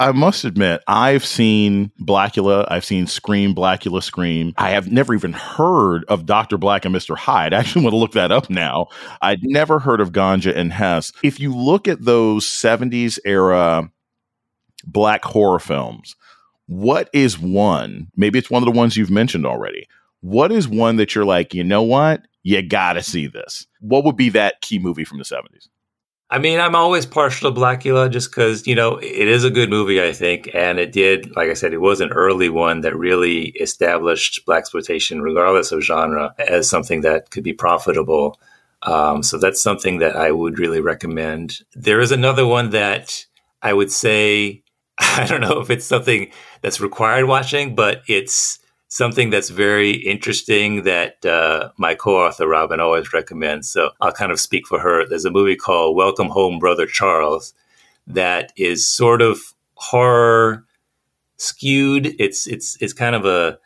I 0.00 0.12
must 0.12 0.44
admit, 0.44 0.80
I've 0.86 1.24
seen 1.24 1.90
Blacula. 2.00 2.68
I've 2.70 2.84
seen 2.84 3.08
Scream, 3.08 3.52
Blacula, 3.52 4.00
Scream. 4.00 4.54
I 4.56 4.70
have 4.70 4.92
never 4.92 5.12
even 5.12 5.32
heard 5.32 6.04
of 6.04 6.24
Dr. 6.24 6.56
Black 6.56 6.84
and 6.84 6.94
Mr. 6.94 7.16
Hyde. 7.16 7.52
I 7.54 7.58
actually 7.58 7.82
want 7.82 7.94
to 7.94 7.98
look 7.98 8.12
that 8.12 8.30
up 8.30 8.48
now. 8.48 8.86
I'd 9.20 9.42
never 9.42 9.80
heard 9.80 10.00
of 10.00 10.12
Ganja 10.12 10.56
and 10.56 10.72
Hess. 10.72 11.12
If 11.24 11.40
you 11.40 11.52
look 11.54 11.88
at 11.88 12.04
those 12.04 12.46
70s 12.46 13.18
era 13.24 13.90
black 14.84 15.24
horror 15.24 15.58
films, 15.58 16.14
what 16.68 17.08
is 17.14 17.38
one? 17.38 18.08
Maybe 18.14 18.38
it's 18.38 18.50
one 18.50 18.62
of 18.62 18.66
the 18.66 18.78
ones 18.78 18.96
you've 18.96 19.10
mentioned 19.10 19.46
already. 19.46 19.88
What 20.20 20.52
is 20.52 20.68
one 20.68 20.96
that 20.96 21.14
you're 21.14 21.24
like, 21.24 21.54
you 21.54 21.64
know 21.64 21.82
what? 21.82 22.26
You 22.42 22.60
got 22.62 22.92
to 22.92 23.02
see 23.02 23.26
this. 23.26 23.66
What 23.80 24.04
would 24.04 24.16
be 24.16 24.28
that 24.30 24.60
key 24.60 24.78
movie 24.78 25.04
from 25.04 25.18
the 25.18 25.24
70s? 25.24 25.68
I 26.30 26.38
mean, 26.38 26.60
I'm 26.60 26.74
always 26.74 27.06
partial 27.06 27.50
to 27.50 27.58
Blacula 27.58 28.10
just 28.10 28.30
because, 28.30 28.66
you 28.66 28.74
know, 28.74 28.98
it 28.98 29.28
is 29.28 29.44
a 29.44 29.50
good 29.50 29.70
movie, 29.70 30.02
I 30.02 30.12
think. 30.12 30.50
And 30.52 30.78
it 30.78 30.92
did, 30.92 31.34
like 31.36 31.48
I 31.48 31.54
said, 31.54 31.72
it 31.72 31.80
was 31.80 32.02
an 32.02 32.10
early 32.10 32.50
one 32.50 32.82
that 32.82 32.94
really 32.94 33.46
established 33.52 34.44
black 34.44 34.60
exploitation, 34.60 35.22
regardless 35.22 35.72
of 35.72 35.82
genre, 35.82 36.34
as 36.38 36.68
something 36.68 37.00
that 37.00 37.30
could 37.30 37.44
be 37.44 37.54
profitable. 37.54 38.38
Um, 38.82 39.22
so 39.22 39.38
that's 39.38 39.62
something 39.62 40.00
that 40.00 40.16
I 40.16 40.30
would 40.30 40.58
really 40.58 40.82
recommend. 40.82 41.60
There 41.74 42.00
is 42.00 42.12
another 42.12 42.46
one 42.46 42.70
that 42.70 43.24
I 43.62 43.72
would 43.72 43.90
say, 43.90 44.62
I 44.98 45.24
don't 45.26 45.40
know 45.40 45.60
if 45.60 45.70
it's 45.70 45.86
something 45.86 46.30
that's 46.62 46.80
required 46.80 47.26
watching, 47.26 47.74
but 47.74 48.02
it's 48.08 48.58
something 48.88 49.30
that's 49.30 49.50
very 49.50 49.90
interesting 49.90 50.82
that 50.84 51.24
uh, 51.24 51.70
my 51.76 51.94
co-author 51.94 52.48
Robin 52.48 52.80
always 52.80 53.12
recommends. 53.12 53.68
So 53.68 53.90
I'll 54.00 54.12
kind 54.12 54.32
of 54.32 54.40
speak 54.40 54.66
for 54.66 54.78
her. 54.80 55.06
There's 55.06 55.26
a 55.26 55.30
movie 55.30 55.56
called 55.56 55.96
Welcome 55.96 56.28
Home, 56.28 56.58
Brother 56.58 56.86
Charles, 56.86 57.54
that 58.06 58.52
is 58.56 58.88
sort 58.88 59.20
of 59.20 59.38
horror 59.74 60.64
skewed. 61.36 62.14
It's 62.18 62.46
it's 62.46 62.76
it's 62.80 62.92
kind 62.92 63.14
of 63.14 63.26
a 63.26 63.58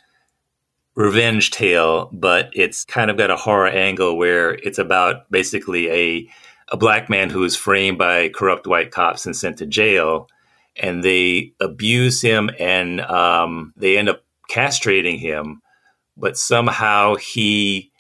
revenge 0.95 1.51
tale, 1.53 2.11
but 2.13 2.51
it's 2.53 2.85
kind 2.85 3.11
of 3.11 3.17
got 3.17 3.31
a 3.31 3.37
horror 3.37 3.69
angle 3.69 4.17
where 4.17 4.55
it's 4.55 4.79
about 4.79 5.31
basically 5.31 5.91
a 5.91 6.29
a 6.69 6.77
black 6.77 7.09
man 7.09 7.31
who 7.31 7.45
is 7.45 7.55
framed 7.55 7.99
by 7.99 8.29
corrupt 8.31 8.67
white 8.67 8.91
cops 8.91 9.27
and 9.27 9.37
sent 9.37 9.59
to 9.59 9.67
jail, 9.67 10.29
and 10.77 11.03
they 11.03 11.53
abuse 11.61 12.21
him 12.21 12.51
and 12.59 13.01
um, 13.01 13.73
they 13.77 13.99
end 13.99 14.09
up 14.09 14.25
castrating 14.51 15.19
him, 15.19 15.61
but 16.17 16.37
somehow 16.37 17.17
he 17.17 17.91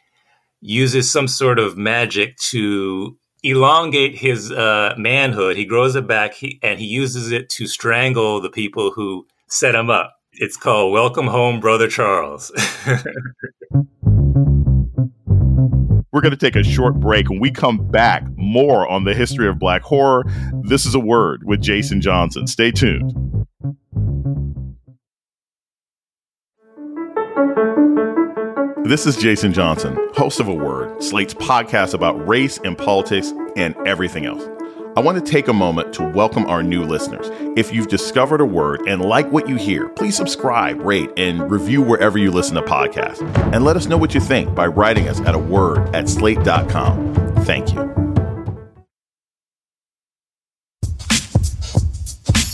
uses 0.61 1.11
some 1.11 1.29
sort 1.29 1.59
of 1.59 1.77
magic 1.77 2.37
to 2.37 3.17
elongate 3.43 4.15
his 4.15 4.53
uh, 4.53 4.95
manhood. 4.97 5.57
He 5.57 5.65
grows 5.65 5.97
it 5.97 6.07
back 6.07 6.35
he, 6.35 6.59
and 6.63 6.79
he 6.79 6.87
uses 6.87 7.33
it 7.33 7.49
to 7.51 7.67
strangle 7.67 8.41
the 8.41 8.51
people 8.51 8.93
who 8.93 9.27
set 9.49 9.75
him 9.75 9.91
up. 9.91 10.15
It's 10.35 10.57
called 10.57 10.93
Welcome 10.93 11.27
Home, 11.27 11.61
Brother 11.61 11.89
Charles. 11.89 12.53
We're 16.13 16.21
going 16.21 16.33
to 16.33 16.37
take 16.37 16.57
a 16.57 16.63
short 16.63 17.01
break. 17.01 17.31
When 17.31 17.41
we 17.41 17.51
come 17.51 17.89
back, 17.89 18.23
more 18.37 18.87
on 18.87 19.05
the 19.05 19.15
history 19.15 19.49
of 19.49 19.59
black 19.59 19.81
horror. 19.81 20.25
This 20.69 20.85
is 20.85 20.95
a 20.95 21.01
word 21.01 21.43
with 21.45 21.63
Jason 21.63 22.03
Johnson. 22.03 22.47
Stay 22.47 22.71
tuned. 22.71 23.15
This 28.85 29.07
is 29.07 29.17
Jason 29.17 29.55
Johnson, 29.55 29.97
host 30.13 30.39
of 30.39 30.49
A 30.49 30.55
Word, 30.55 31.03
Slate's 31.03 31.33
podcast 31.33 31.95
about 31.95 32.29
race 32.29 32.59
and 32.63 32.77
politics 32.77 33.33
and 33.57 33.75
everything 33.87 34.27
else. 34.27 34.43
I 34.95 35.01
want 35.01 35.25
to 35.25 35.33
take 35.33 35.49
a 35.49 35.55
moment 35.55 35.95
to 35.95 36.05
welcome 36.05 36.45
our 36.45 36.63
new 36.63 36.85
listeners. 36.85 37.31
If 37.57 37.73
you've 37.73 37.89
discovered 37.89 38.43
a 38.43 38.45
word 38.45 38.83
and 38.87 39.01
like 39.01 39.33
what 39.33 39.49
you 39.49 39.57
hear, 39.57 39.89
please 39.89 40.15
subscribe, 40.15 40.83
rate, 40.83 41.09
and 41.17 41.51
review 41.51 41.81
wherever 41.81 42.19
you 42.19 42.31
listen 42.31 42.57
to 42.57 42.63
podcasts. 42.63 43.23
And 43.55 43.65
let 43.65 43.75
us 43.75 43.87
know 43.87 43.97
what 43.97 44.13
you 44.13 44.21
think 44.21 44.55
by 44.55 44.67
writing 44.67 45.09
us 45.09 45.19
at 45.23 45.35
a 45.35 45.39
word 45.39 45.95
at 45.97 46.11
slate.com. 46.11 47.15
Thank 47.45 47.73
you. 47.73 47.81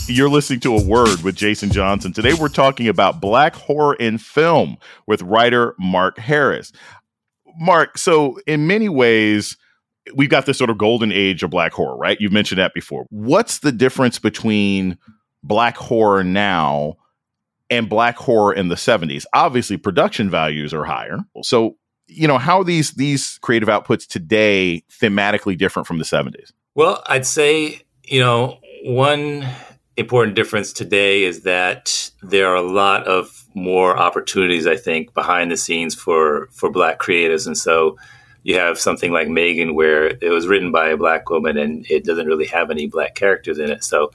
You're 0.07 0.29
listening 0.29 0.61
to 0.61 0.77
A 0.77 0.83
Word 0.83 1.21
with 1.23 1.35
Jason 1.35 1.71
Johnson. 1.71 2.13
Today 2.13 2.33
we're 2.33 2.47
talking 2.47 2.87
about 2.87 3.19
black 3.19 3.53
horror 3.53 3.95
in 3.95 4.17
film 4.17 4.77
with 5.07 5.21
writer 5.23 5.75
Mark 5.77 6.17
Harris. 6.17 6.71
Mark, 7.59 7.97
so 7.97 8.39
in 8.47 8.65
many 8.65 8.87
ways, 8.87 9.57
we've 10.13 10.29
got 10.29 10.45
this 10.45 10.57
sort 10.57 10.69
of 10.69 10.77
golden 10.77 11.11
age 11.11 11.43
of 11.43 11.49
black 11.49 11.73
horror, 11.73 11.97
right? 11.97 12.19
You've 12.19 12.31
mentioned 12.31 12.59
that 12.59 12.73
before. 12.73 13.05
What's 13.09 13.59
the 13.59 13.71
difference 13.71 14.19
between 14.19 14.97
black 15.43 15.77
horror 15.77 16.23
now 16.23 16.95
and 17.69 17.89
black 17.89 18.17
horror 18.17 18.53
in 18.53 18.69
the 18.69 18.75
70s? 18.75 19.25
Obviously, 19.33 19.77
production 19.77 20.29
values 20.29 20.73
are 20.73 20.85
higher. 20.85 21.19
So, 21.43 21.77
you 22.07 22.27
know, 22.27 22.37
how 22.37 22.63
these 22.63 22.91
these 22.91 23.37
creative 23.41 23.69
outputs 23.69 24.07
today 24.07 24.83
thematically 25.01 25.57
different 25.57 25.87
from 25.87 25.99
the 25.99 26.05
70s? 26.05 26.51
Well, 26.75 27.03
I'd 27.07 27.25
say, 27.25 27.81
you 28.03 28.19
know, 28.19 28.59
one 28.83 29.45
important 29.97 30.35
difference 30.35 30.71
today 30.71 31.23
is 31.23 31.41
that 31.41 32.09
there 32.23 32.47
are 32.47 32.55
a 32.55 32.61
lot 32.61 33.05
of 33.05 33.45
more 33.53 33.97
opportunities, 33.97 34.65
I 34.65 34.77
think, 34.77 35.13
behind 35.13 35.51
the 35.51 35.57
scenes 35.57 35.93
for 35.93 36.47
for 36.51 36.71
Black 36.71 36.99
creatives, 36.99 37.45
and 37.45 37.57
so 37.57 37.97
you 38.43 38.55
have 38.55 38.79
something 38.79 39.11
like 39.11 39.27
M3GAN, 39.27 39.73
where 39.73 40.07
it 40.07 40.29
was 40.29 40.47
written 40.47 40.71
by 40.71 40.89
a 40.89 40.97
Black 40.97 41.29
woman 41.29 41.57
and 41.57 41.85
it 41.89 42.05
doesn't 42.05 42.27
really 42.27 42.47
have 42.47 42.71
any 42.71 42.87
Black 42.87 43.15
characters 43.15 43.59
in 43.59 43.69
it. 43.69 43.83
So 43.83 44.11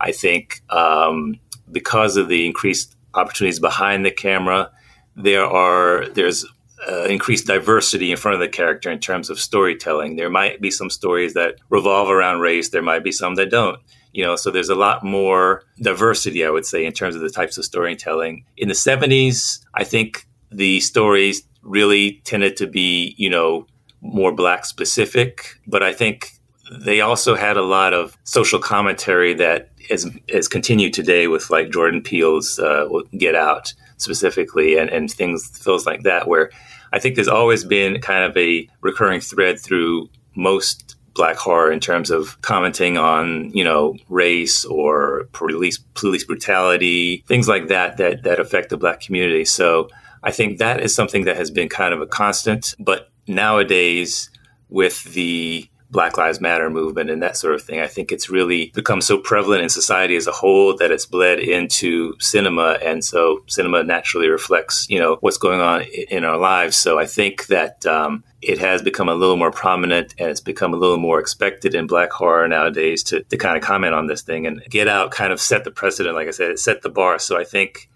I 0.00 0.12
think 0.12 0.62
um, 0.70 1.38
because 1.70 2.16
of 2.16 2.28
the 2.28 2.46
increased 2.46 2.96
opportunities 3.14 3.60
behind 3.60 4.04
the 4.04 4.10
camera, 4.10 4.70
there 5.16 5.44
are 5.44 6.08
there's 6.08 6.46
uh, 6.88 7.04
increased 7.04 7.46
diversity 7.46 8.10
in 8.10 8.16
front 8.16 8.34
of 8.34 8.40
the 8.40 8.48
character 8.48 8.90
in 8.90 9.00
terms 9.00 9.30
of 9.30 9.38
storytelling. 9.40 10.16
There 10.16 10.30
might 10.30 10.60
be 10.60 10.70
some 10.70 10.90
stories 10.90 11.34
that 11.34 11.56
revolve 11.70 12.08
around 12.08 12.40
race. 12.40 12.68
There 12.68 12.82
might 12.82 13.02
be 13.02 13.12
some 13.12 13.34
that 13.36 13.50
don't 13.50 13.80
you 14.12 14.24
know 14.24 14.36
so 14.36 14.50
there's 14.50 14.68
a 14.68 14.74
lot 14.74 15.04
more 15.04 15.62
diversity 15.80 16.44
i 16.44 16.50
would 16.50 16.66
say 16.66 16.84
in 16.84 16.92
terms 16.92 17.14
of 17.14 17.20
the 17.20 17.30
types 17.30 17.58
of 17.58 17.64
storytelling 17.64 18.44
in 18.56 18.68
the 18.68 18.74
70s 18.74 19.60
i 19.74 19.84
think 19.84 20.26
the 20.50 20.80
stories 20.80 21.42
really 21.68 22.20
tended 22.24 22.56
to 22.56 22.66
be 22.66 23.14
you 23.18 23.30
know 23.30 23.66
more 24.00 24.32
black 24.32 24.64
specific 24.64 25.58
but 25.66 25.82
i 25.82 25.92
think 25.92 26.32
they 26.70 27.00
also 27.00 27.34
had 27.34 27.56
a 27.56 27.62
lot 27.62 27.94
of 27.94 28.16
social 28.24 28.58
commentary 28.58 29.32
that 29.32 29.70
has, 29.88 30.06
has 30.30 30.48
continued 30.48 30.92
today 30.92 31.26
with 31.26 31.50
like 31.50 31.70
jordan 31.70 32.02
peele's 32.02 32.58
uh, 32.58 32.86
get 33.16 33.34
out 33.34 33.72
specifically 33.96 34.76
and, 34.76 34.90
and 34.90 35.10
things 35.10 35.48
feels 35.58 35.86
like 35.86 36.02
that 36.02 36.28
where 36.28 36.50
i 36.92 36.98
think 36.98 37.14
there's 37.14 37.28
always 37.28 37.64
been 37.64 38.00
kind 38.00 38.24
of 38.24 38.36
a 38.36 38.68
recurring 38.80 39.20
thread 39.20 39.58
through 39.58 40.08
most 40.34 40.98
black 41.18 41.36
horror 41.36 41.72
in 41.72 41.80
terms 41.80 42.10
of 42.10 42.40
commenting 42.42 42.96
on 42.96 43.50
you 43.50 43.64
know 43.64 43.96
race 44.08 44.64
or 44.64 45.28
police 45.32 45.78
police 45.94 46.22
brutality 46.22 47.24
things 47.26 47.48
like 47.48 47.66
that 47.66 47.96
that 47.96 48.22
that 48.22 48.38
affect 48.38 48.70
the 48.70 48.76
black 48.76 49.00
community. 49.00 49.44
So 49.44 49.88
i 50.22 50.30
think 50.30 50.58
that 50.58 50.80
is 50.80 50.94
something 50.94 51.24
that 51.24 51.36
has 51.36 51.50
been 51.50 51.68
kind 51.68 51.94
of 51.94 52.00
a 52.00 52.06
constant 52.06 52.74
but 52.78 53.10
nowadays 53.26 54.30
with 54.68 55.04
the 55.14 55.68
Black 55.90 56.18
Lives 56.18 56.40
Matter 56.40 56.68
movement 56.68 57.08
and 57.08 57.22
that 57.22 57.36
sort 57.36 57.54
of 57.54 57.62
thing. 57.62 57.80
I 57.80 57.86
think 57.86 58.12
it's 58.12 58.28
really 58.28 58.70
become 58.74 59.00
so 59.00 59.18
prevalent 59.18 59.62
in 59.62 59.68
society 59.68 60.16
as 60.16 60.26
a 60.26 60.32
whole 60.32 60.76
that 60.76 60.90
it's 60.90 61.06
bled 61.06 61.38
into 61.38 62.14
cinema. 62.20 62.78
And 62.82 63.02
so 63.02 63.42
cinema 63.46 63.82
naturally 63.84 64.28
reflects, 64.28 64.86
you 64.90 64.98
know, 64.98 65.16
what's 65.20 65.38
going 65.38 65.60
on 65.60 65.82
in 66.10 66.24
our 66.24 66.36
lives. 66.36 66.76
So 66.76 66.98
I 66.98 67.06
think 67.06 67.46
that 67.46 67.86
um, 67.86 68.22
it 68.42 68.58
has 68.58 68.82
become 68.82 69.08
a 69.08 69.14
little 69.14 69.36
more 69.36 69.50
prominent 69.50 70.14
and 70.18 70.28
it's 70.28 70.40
become 70.40 70.74
a 70.74 70.76
little 70.76 70.98
more 70.98 71.20
expected 71.20 71.74
in 71.74 71.86
black 71.86 72.12
horror 72.12 72.46
nowadays 72.48 73.02
to, 73.04 73.22
to 73.22 73.36
kind 73.38 73.56
of 73.56 73.62
comment 73.62 73.94
on 73.94 74.08
this 74.08 74.22
thing 74.22 74.46
and 74.46 74.62
get 74.68 74.88
out 74.88 75.10
kind 75.10 75.32
of 75.32 75.40
set 75.40 75.64
the 75.64 75.70
precedent. 75.70 76.14
Like 76.14 76.28
I 76.28 76.32
said, 76.32 76.50
it 76.50 76.58
set 76.58 76.82
the 76.82 76.90
bar. 76.90 77.18
So 77.18 77.38
I 77.38 77.44
think 77.44 77.88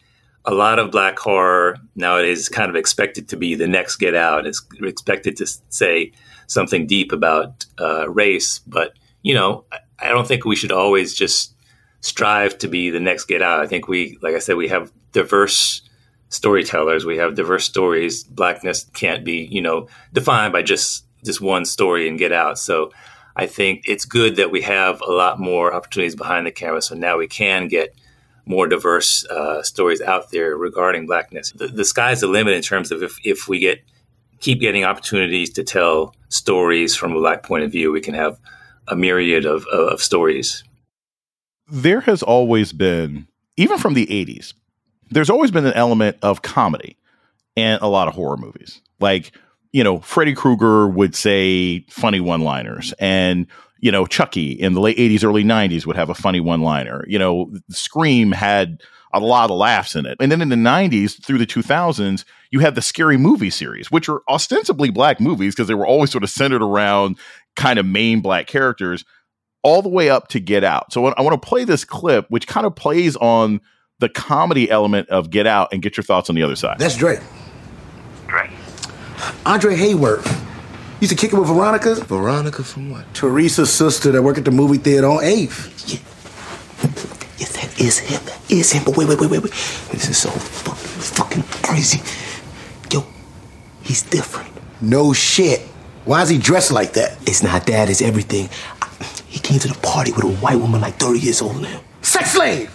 a 0.44 0.54
lot 0.54 0.78
of 0.78 0.90
black 0.90 1.18
horror 1.18 1.78
nowadays 1.94 2.40
is 2.40 2.48
kind 2.48 2.68
of 2.68 2.76
expected 2.76 3.28
to 3.28 3.36
be 3.36 3.54
the 3.54 3.68
next 3.68 3.96
get 3.96 4.14
out. 4.14 4.46
It's 4.46 4.64
expected 4.80 5.36
to 5.36 5.46
say, 5.68 6.12
something 6.52 6.86
deep 6.86 7.12
about 7.12 7.64
uh, 7.80 8.08
race. 8.08 8.60
But 8.60 8.92
you 9.22 9.34
know, 9.34 9.64
I 9.98 10.08
don't 10.08 10.26
think 10.26 10.44
we 10.44 10.56
should 10.56 10.72
always 10.72 11.14
just 11.14 11.54
strive 12.00 12.58
to 12.58 12.68
be 12.68 12.90
the 12.90 13.00
next 13.00 13.26
Get 13.26 13.42
Out. 13.42 13.60
I 13.60 13.66
think 13.66 13.88
we, 13.88 14.18
like 14.20 14.34
I 14.34 14.40
said, 14.40 14.56
we 14.56 14.68
have 14.68 14.92
diverse 15.12 15.82
storytellers. 16.28 17.04
We 17.04 17.18
have 17.18 17.36
diverse 17.36 17.64
stories. 17.64 18.24
Blackness 18.24 18.84
can't 18.94 19.24
be, 19.24 19.48
you 19.50 19.62
know, 19.62 19.88
defined 20.12 20.52
by 20.52 20.62
just 20.62 21.04
just 21.24 21.40
one 21.40 21.64
story 21.64 22.08
and 22.08 22.18
Get 22.18 22.32
Out. 22.32 22.58
So 22.58 22.90
I 23.36 23.46
think 23.46 23.84
it's 23.86 24.04
good 24.04 24.36
that 24.36 24.50
we 24.50 24.62
have 24.62 25.00
a 25.00 25.12
lot 25.12 25.38
more 25.38 25.72
opportunities 25.72 26.16
behind 26.16 26.46
the 26.46 26.52
camera. 26.52 26.82
So 26.82 26.94
now 26.94 27.16
we 27.16 27.28
can 27.28 27.68
get 27.68 27.94
more 28.44 28.66
diverse 28.66 29.24
uh, 29.26 29.62
stories 29.62 30.00
out 30.00 30.30
there 30.30 30.56
regarding 30.56 31.06
blackness. 31.06 31.52
The, 31.52 31.68
the 31.68 31.84
sky's 31.84 32.20
the 32.20 32.26
limit 32.26 32.54
in 32.54 32.62
terms 32.62 32.90
of 32.90 33.02
if, 33.02 33.18
if 33.24 33.48
we 33.48 33.58
get 33.58 33.80
keep 34.40 34.60
getting 34.60 34.84
opportunities 34.84 35.50
to 35.52 35.62
tell 35.62 36.14
stories 36.28 36.96
from 36.96 37.12
a 37.12 37.20
black 37.20 37.44
point 37.44 37.64
of 37.64 37.70
view, 37.70 37.92
we 37.92 38.00
can 38.00 38.14
have 38.14 38.38
a 38.88 38.96
myriad 38.96 39.46
of, 39.46 39.64
of, 39.66 39.88
of 39.88 40.02
stories. 40.02 40.64
There 41.68 42.00
has 42.00 42.22
always 42.22 42.72
been, 42.72 43.28
even 43.56 43.78
from 43.78 43.94
the 43.94 44.06
80s, 44.06 44.52
there's 45.10 45.30
always 45.30 45.50
been 45.50 45.64
an 45.64 45.74
element 45.74 46.16
of 46.22 46.42
comedy 46.42 46.96
and 47.56 47.80
a 47.82 47.86
lot 47.86 48.08
of 48.08 48.14
horror 48.14 48.36
movies. 48.36 48.80
Like, 48.98 49.32
you 49.72 49.84
know, 49.84 50.00
Freddy 50.00 50.34
Krueger 50.34 50.88
would 50.88 51.14
say 51.14 51.84
funny 51.88 52.20
one 52.20 52.42
liners, 52.42 52.92
and 52.98 53.46
you 53.82 53.90
know, 53.90 54.06
Chucky 54.06 54.52
in 54.52 54.72
the 54.72 54.80
late 54.80 54.96
80s, 54.96 55.24
early 55.24 55.42
90s 55.44 55.84
would 55.84 55.96
have 55.96 56.08
a 56.08 56.14
funny 56.14 56.40
one 56.40 56.62
liner. 56.62 57.04
You 57.08 57.18
know, 57.18 57.52
Scream 57.68 58.30
had 58.30 58.80
a 59.12 59.18
lot 59.20 59.50
of 59.50 59.56
laughs 59.56 59.94
in 59.96 60.06
it. 60.06 60.16
And 60.20 60.32
then 60.32 60.40
in 60.40 60.48
the 60.48 60.56
90s 60.56 61.22
through 61.22 61.38
the 61.38 61.46
2000s, 61.46 62.24
you 62.50 62.60
had 62.60 62.76
the 62.76 62.80
scary 62.80 63.18
movie 63.18 63.50
series, 63.50 63.90
which 63.90 64.08
were 64.08 64.22
ostensibly 64.28 64.90
black 64.90 65.20
movies 65.20 65.54
because 65.54 65.66
they 65.66 65.74
were 65.74 65.86
always 65.86 66.12
sort 66.12 66.24
of 66.24 66.30
centered 66.30 66.62
around 66.62 67.18
kind 67.56 67.78
of 67.78 67.84
main 67.84 68.20
black 68.20 68.46
characters, 68.46 69.04
all 69.64 69.82
the 69.82 69.88
way 69.88 70.08
up 70.08 70.28
to 70.28 70.40
Get 70.40 70.64
Out. 70.64 70.92
So 70.92 71.06
I 71.06 71.20
want 71.20 71.40
to 71.40 71.46
play 71.46 71.64
this 71.64 71.84
clip, 71.84 72.26
which 72.30 72.46
kind 72.46 72.66
of 72.66 72.74
plays 72.76 73.16
on 73.16 73.60
the 73.98 74.08
comedy 74.08 74.70
element 74.70 75.08
of 75.08 75.30
Get 75.30 75.46
Out 75.46 75.72
and 75.72 75.82
get 75.82 75.96
your 75.96 76.04
thoughts 76.04 76.30
on 76.30 76.36
the 76.36 76.42
other 76.42 76.56
side. 76.56 76.78
That's 76.78 76.96
Dre. 76.96 77.20
Dre. 78.28 78.50
Andre 79.44 79.74
Hayward. 79.74 80.24
Used 81.02 81.10
to 81.10 81.16
kick 81.16 81.32
it 81.32 81.36
with 81.36 81.48
Veronica. 81.48 81.96
Veronica 81.96 82.62
from 82.62 82.92
what? 82.92 83.12
Teresa's 83.12 83.72
sister 83.72 84.12
that 84.12 84.22
worked 84.22 84.38
at 84.38 84.44
the 84.44 84.52
movie 84.52 84.78
theater 84.78 85.08
on 85.08 85.18
8th. 85.24 85.92
Yeah. 85.92 85.98
Yeah, 87.38 87.46
that 87.60 87.80
is 87.80 87.98
him. 87.98 88.24
That 88.24 88.40
is 88.48 88.70
him. 88.70 88.84
But 88.84 88.96
wait, 88.96 89.08
wait, 89.08 89.18
wait, 89.18 89.28
wait, 89.28 89.42
wait. 89.42 89.50
This 89.90 90.08
is 90.08 90.16
so 90.16 90.30
fucking, 90.30 91.42
fucking 91.42 91.42
crazy. 91.64 92.00
Yo, 92.92 93.04
he's 93.82 94.02
different. 94.02 94.48
No 94.80 95.12
shit. 95.12 95.62
Why 96.04 96.22
is 96.22 96.28
he 96.28 96.38
dressed 96.38 96.70
like 96.70 96.92
that? 96.92 97.18
It's 97.28 97.42
not 97.42 97.66
that, 97.66 97.90
it's 97.90 98.00
everything. 98.00 98.48
He 99.26 99.40
came 99.40 99.58
to 99.58 99.66
the 99.66 99.78
party 99.80 100.12
with 100.12 100.22
a 100.22 100.30
white 100.36 100.60
woman 100.60 100.80
like 100.80 101.00
30 101.00 101.18
years 101.18 101.42
old 101.42 101.60
now. 101.60 101.80
Sex 102.02 102.30
slave! 102.30 102.70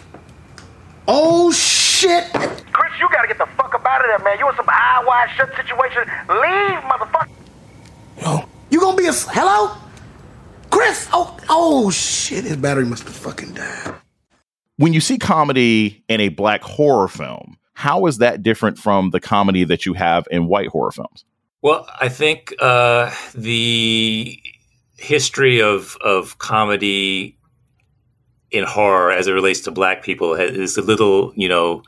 Oh 1.07 1.49
shit! 1.53 2.25
Chris, 2.33 2.91
you 2.99 3.07
gotta 3.09 3.29
get 3.29 3.37
the 3.37 3.47
fuck 3.55 3.73
up 3.73 3.85
out 3.85 4.01
of 4.01 4.07
there, 4.07 4.19
man. 4.19 4.37
You 4.37 4.49
in 4.49 4.55
some 4.57 4.65
eye 4.67 5.01
wide 5.07 5.29
shut 5.37 5.55
situation. 5.55 6.01
Leave, 6.27 6.83
motherfucker. 6.83 7.36
Yo, 8.69 8.75
You 8.75 8.79
gonna 8.81 8.97
be 8.97 9.07
a 9.07 9.13
hello? 9.13 9.77
Chris! 10.69 11.07
Oh, 11.13 11.37
oh 11.49 11.89
shit! 11.89 12.43
His 12.43 12.57
battery 12.57 12.85
must 12.85 13.03
have 13.03 13.15
fucking 13.15 13.53
died. 13.53 13.95
When 14.75 14.93
you 14.93 14.99
see 14.99 15.17
comedy 15.17 16.03
in 16.09 16.19
a 16.19 16.29
black 16.29 16.61
horror 16.61 17.07
film, 17.07 17.57
how 17.73 18.05
is 18.07 18.17
that 18.17 18.43
different 18.43 18.77
from 18.77 19.11
the 19.11 19.19
comedy 19.19 19.63
that 19.63 19.85
you 19.85 19.93
have 19.93 20.27
in 20.29 20.47
white 20.47 20.67
horror 20.67 20.91
films? 20.91 21.23
Well, 21.61 21.87
I 21.99 22.09
think 22.09 22.53
uh, 22.59 23.13
the 23.33 24.37
history 24.97 25.61
of 25.61 25.97
of 26.01 26.37
comedy 26.37 27.37
in 28.51 28.65
horror 28.65 29.11
as 29.11 29.27
it 29.27 29.31
relates 29.31 29.61
to 29.61 29.71
black 29.71 30.03
people 30.03 30.33
is 30.33 30.77
a 30.77 30.81
little, 30.81 31.33
you 31.35 31.47
know, 31.47 31.83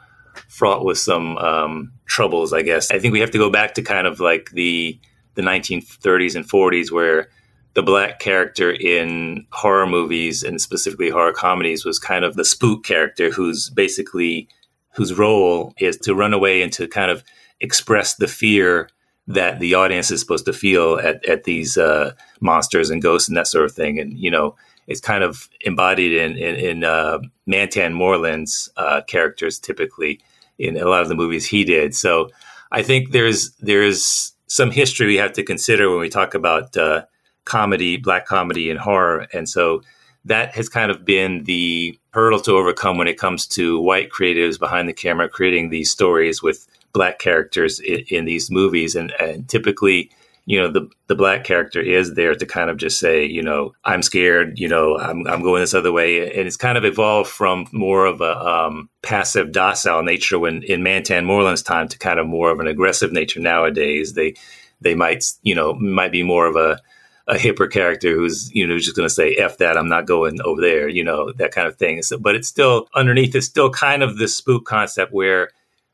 fraught 0.48 0.86
with 0.86 0.98
some 0.98 1.38
um, 1.38 1.92
troubles. 2.06 2.54
I 2.54 2.62
guess 2.62 2.90
I 2.90 3.00
think 3.00 3.12
we 3.12 3.20
have 3.20 3.32
to 3.32 3.38
go 3.38 3.50
back 3.50 3.74
to 3.76 3.82
kind 3.82 4.08
of 4.08 4.20
like 4.22 4.52
the 4.52 5.00
the 5.36 5.42
1930s 5.42 6.36
and 6.36 6.48
40s 6.48 6.92
where 6.92 7.30
the 7.74 7.84
black 7.84 8.20
character 8.20 8.72
in 8.72 9.46
horror 9.52 9.88
movies 9.88 10.44
and 10.44 10.60
specifically 10.60 11.10
horror 11.10 11.34
comedies 11.34 11.86
was 11.86 12.00
kind 12.00 12.26
of 12.26 12.36
the 12.36 12.46
spook 12.46 12.84
character 12.84 13.30
who's 13.30 13.70
basically 13.70 14.48
whose 14.96 15.18
role 15.18 15.74
is 15.80 15.98
to 15.98 16.16
run 16.16 16.34
away 16.34 16.62
and 16.62 16.74
to 16.74 16.88
kind 16.88 17.12
of 17.12 17.24
express 17.62 18.16
the 18.16 18.28
fear 18.28 18.90
that 19.28 19.60
the 19.60 19.76
audience 19.76 20.10
is 20.10 20.20
supposed 20.20 20.46
to 20.46 20.54
feel 20.54 21.00
at, 21.00 21.24
at 21.26 21.44
these 21.44 21.78
uh, 21.78 22.12
monsters 22.42 22.90
and 22.90 23.02
ghosts 23.02 23.28
and 23.28 23.38
that 23.38 23.48
sort 23.48 23.64
of 23.64 23.72
thing. 23.72 24.00
And, 24.00 24.18
you 24.18 24.32
know, 24.32 24.56
it's 24.88 25.00
kind 25.00 25.24
of 25.24 25.48
embodied 25.62 26.14
in, 26.14 26.36
in, 26.36 26.56
in 26.56 26.84
uh, 26.84 27.20
Mantan 27.46 27.94
Moreland's 27.94 28.72
uh, 28.76 29.02
characters 29.08 29.60
typically 29.60 30.20
in 30.58 30.76
a 30.78 30.86
lot 30.86 31.04
of 31.04 31.10
the 31.10 31.16
movies 31.16 31.46
he 31.46 31.64
did. 31.64 31.94
So 31.94 32.30
I 32.72 32.82
think 32.82 33.12
there's, 33.12 33.52
there's 33.60 34.34
some 34.50 34.72
history 34.72 35.08
we 35.08 35.16
have 35.16 35.34
to 35.34 35.44
consider 35.44 35.90
when 35.90 36.00
we 36.00 36.10
talk 36.10 36.34
about 36.34 36.76
uh, 36.76 37.06
comedy, 37.46 37.98
black 37.98 38.26
comedy 38.26 38.70
and 38.70 38.80
horror. 38.80 39.28
And 39.32 39.48
so 39.48 39.82
that 40.26 40.54
has 40.56 40.68
kind 40.68 40.92
of 40.92 41.06
been 41.06 41.46
the 41.46 41.98
hurdle 42.12 42.42
to 42.42 42.54
overcome 42.54 42.98
when 42.98 43.08
it 43.08 43.18
comes 43.18 43.48
to 43.48 43.80
white 43.80 44.10
creatives 44.10 44.60
behind 44.60 44.90
the 44.90 44.94
camera 44.94 45.30
creating 45.30 45.70
these 45.70 45.92
stories 45.92 46.44
with 46.44 46.68
black 46.94 47.20
characters 47.20 47.80
in, 47.80 48.04
in 48.10 48.26
these 48.26 48.52
movies. 48.52 48.96
And, 48.96 49.14
and, 49.20 49.48
typically, 49.48 50.12
you 50.50 50.60
know, 50.60 50.68
the, 50.68 50.90
the 51.06 51.14
black 51.14 51.44
character 51.44 51.80
is 51.80 52.16
there 52.16 52.34
to 52.34 52.44
kind 52.44 52.72
of 52.72 52.78
just 52.78 53.00
say, 53.00 53.24
you 53.24 53.44
know, 53.44 53.76
I'm 53.86 54.02
scared, 54.02 54.58
you 54.58 54.68
know, 54.68 54.98
I'm, 54.98 55.28
I'm 55.28 55.44
going 55.44 55.62
this 55.62 55.76
other 55.76 55.92
way. 55.92 56.28
And 56.28 56.48
it's 56.48 56.58
kind 56.58 56.76
of 56.76 56.84
evolved 56.84 57.30
from 57.30 57.68
more 57.72 58.08
of 58.08 58.20
a 58.20 58.36
um, 58.36 58.90
passive, 59.04 59.52
docile 59.52 60.02
nature 60.02 60.40
when 60.40 60.64
in 60.64 60.82
Mantan 60.82 61.26
Moreland's 61.26 61.62
time 61.62 61.88
to 61.90 62.00
kind 62.00 62.20
of 62.20 62.26
more 62.26 62.50
of 62.50 62.60
an 62.60 62.66
aggressive 62.66 63.12
nature 63.12 63.40
nowadays. 63.40 64.14
They, 64.14 64.34
they 64.82 64.96
might, 64.96 65.24
you 65.44 65.54
know, 65.54 65.76
might 65.76 66.12
be 66.12 66.24
more 66.24 66.48
of 66.48 66.56
a, 66.56 66.80
a 67.28 67.36
hipper 67.36 67.72
character 67.72 68.16
who's 68.16 68.52
you 68.56 68.66
know 68.66 68.80
just 68.80 68.96
going 68.96 69.08
to 69.08 69.14
say 69.14 69.36
f 69.36 69.60
that 69.60 69.78
i'm 69.78 69.88
not 69.88 70.08
going 70.08 70.42
over 70.42 70.60
there 70.60 70.88
you 70.90 71.04
know 71.04 71.32
that 71.34 71.52
kind 71.52 71.68
of 71.68 71.76
thing 71.76 72.02
so, 72.02 72.18
but 72.18 72.34
it's 72.34 72.48
still 72.48 72.88
underneath 72.96 73.36
it's 73.36 73.46
still 73.46 73.70
kind 73.70 74.02
of 74.02 74.18
this 74.18 74.36
spook 74.36 74.66
concept 74.66 75.14
where 75.14 75.52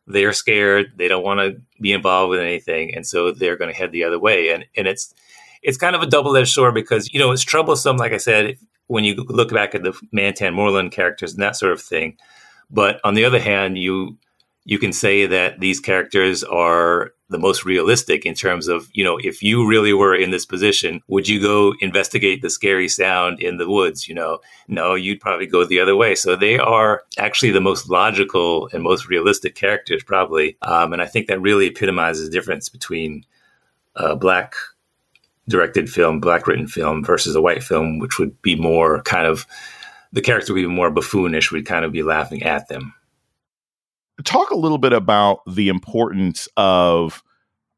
they're 0.07 0.33
scared 0.33 0.91
they 0.95 1.07
don't 1.07 1.23
want 1.23 1.39
to 1.39 1.59
be 1.81 1.91
involved 1.91 2.29
with 2.29 2.39
anything 2.39 2.93
and 2.95 3.05
so 3.05 3.31
they're 3.31 3.57
going 3.57 3.71
to 3.71 3.77
head 3.77 3.91
the 3.91 4.03
other 4.03 4.19
way. 4.19 4.49
And 4.49 4.65
and 4.75 4.87
it's 4.87 5.13
it's 5.63 5.77
kind 5.77 5.95
of 5.95 6.03
a 6.03 6.07
double-edged 6.07 6.53
sword 6.53 6.75
because 6.75 7.11
you 7.13 7.19
know 7.19 7.31
it's 7.31 7.43
troublesome 7.43 7.97
like 7.97 8.11
i 8.11 8.17
said 8.17 8.55
when 8.87 9.03
you 9.03 9.15
look 9.15 9.51
back 9.51 9.73
at 9.73 9.81
the 9.81 9.99
mantan 10.11 10.53
moreland 10.53 10.91
characters 10.91 11.33
and 11.33 11.41
that 11.41 11.55
sort 11.55 11.71
of 11.71 11.81
thing. 11.81 12.17
But 12.69 12.99
on 13.03 13.15
the 13.15 13.25
other 13.25 13.39
hand 13.39 13.77
you 13.77 14.17
you 14.63 14.79
can 14.79 14.93
say 14.93 15.25
that 15.25 15.59
these 15.59 15.79
characters 15.79 16.43
are 16.43 17.13
the 17.29 17.39
most 17.39 17.65
realistic 17.65 18.25
in 18.25 18.35
terms 18.35 18.67
of, 18.67 18.87
you 18.93 19.03
know, 19.03 19.17
if 19.17 19.41
you 19.41 19.67
really 19.67 19.93
were 19.93 20.15
in 20.15 20.29
this 20.29 20.45
position, 20.45 21.01
would 21.07 21.27
you 21.27 21.41
go 21.41 21.73
investigate 21.79 22.41
the 22.41 22.49
scary 22.49 22.87
sound 22.87 23.41
in 23.41 23.57
the 23.57 23.67
woods? 23.67 24.07
You 24.07 24.13
know, 24.13 24.39
no, 24.67 24.93
you'd 24.93 25.21
probably 25.21 25.47
go 25.47 25.65
the 25.65 25.79
other 25.79 25.95
way. 25.95 26.13
So 26.13 26.35
they 26.35 26.59
are 26.59 27.03
actually 27.17 27.51
the 27.51 27.61
most 27.61 27.89
logical 27.89 28.69
and 28.71 28.83
most 28.83 29.07
realistic 29.07 29.55
characters, 29.55 30.03
probably. 30.03 30.55
Um, 30.61 30.93
and 30.93 31.01
I 31.01 31.07
think 31.07 31.27
that 31.27 31.41
really 31.41 31.67
epitomizes 31.67 32.25
the 32.25 32.31
difference 32.31 32.69
between 32.69 33.25
a 33.95 34.15
black 34.15 34.53
directed 35.47 35.89
film, 35.89 36.19
black 36.19 36.45
written 36.45 36.67
film 36.67 37.03
versus 37.03 37.35
a 37.35 37.41
white 37.41 37.63
film, 37.63 37.97
which 37.97 38.19
would 38.19 38.39
be 38.41 38.55
more 38.55 39.01
kind 39.01 39.25
of 39.25 39.47
the 40.13 40.21
character 40.21 40.53
would 40.53 40.61
be 40.61 40.67
more 40.67 40.91
buffoonish. 40.91 41.51
We'd 41.51 41.65
kind 41.65 41.85
of 41.85 41.91
be 41.91 42.03
laughing 42.03 42.43
at 42.43 42.67
them 42.67 42.93
talk 44.23 44.49
a 44.51 44.55
little 44.55 44.77
bit 44.77 44.93
about 44.93 45.39
the 45.47 45.67
importance 45.67 46.47
of 46.57 47.23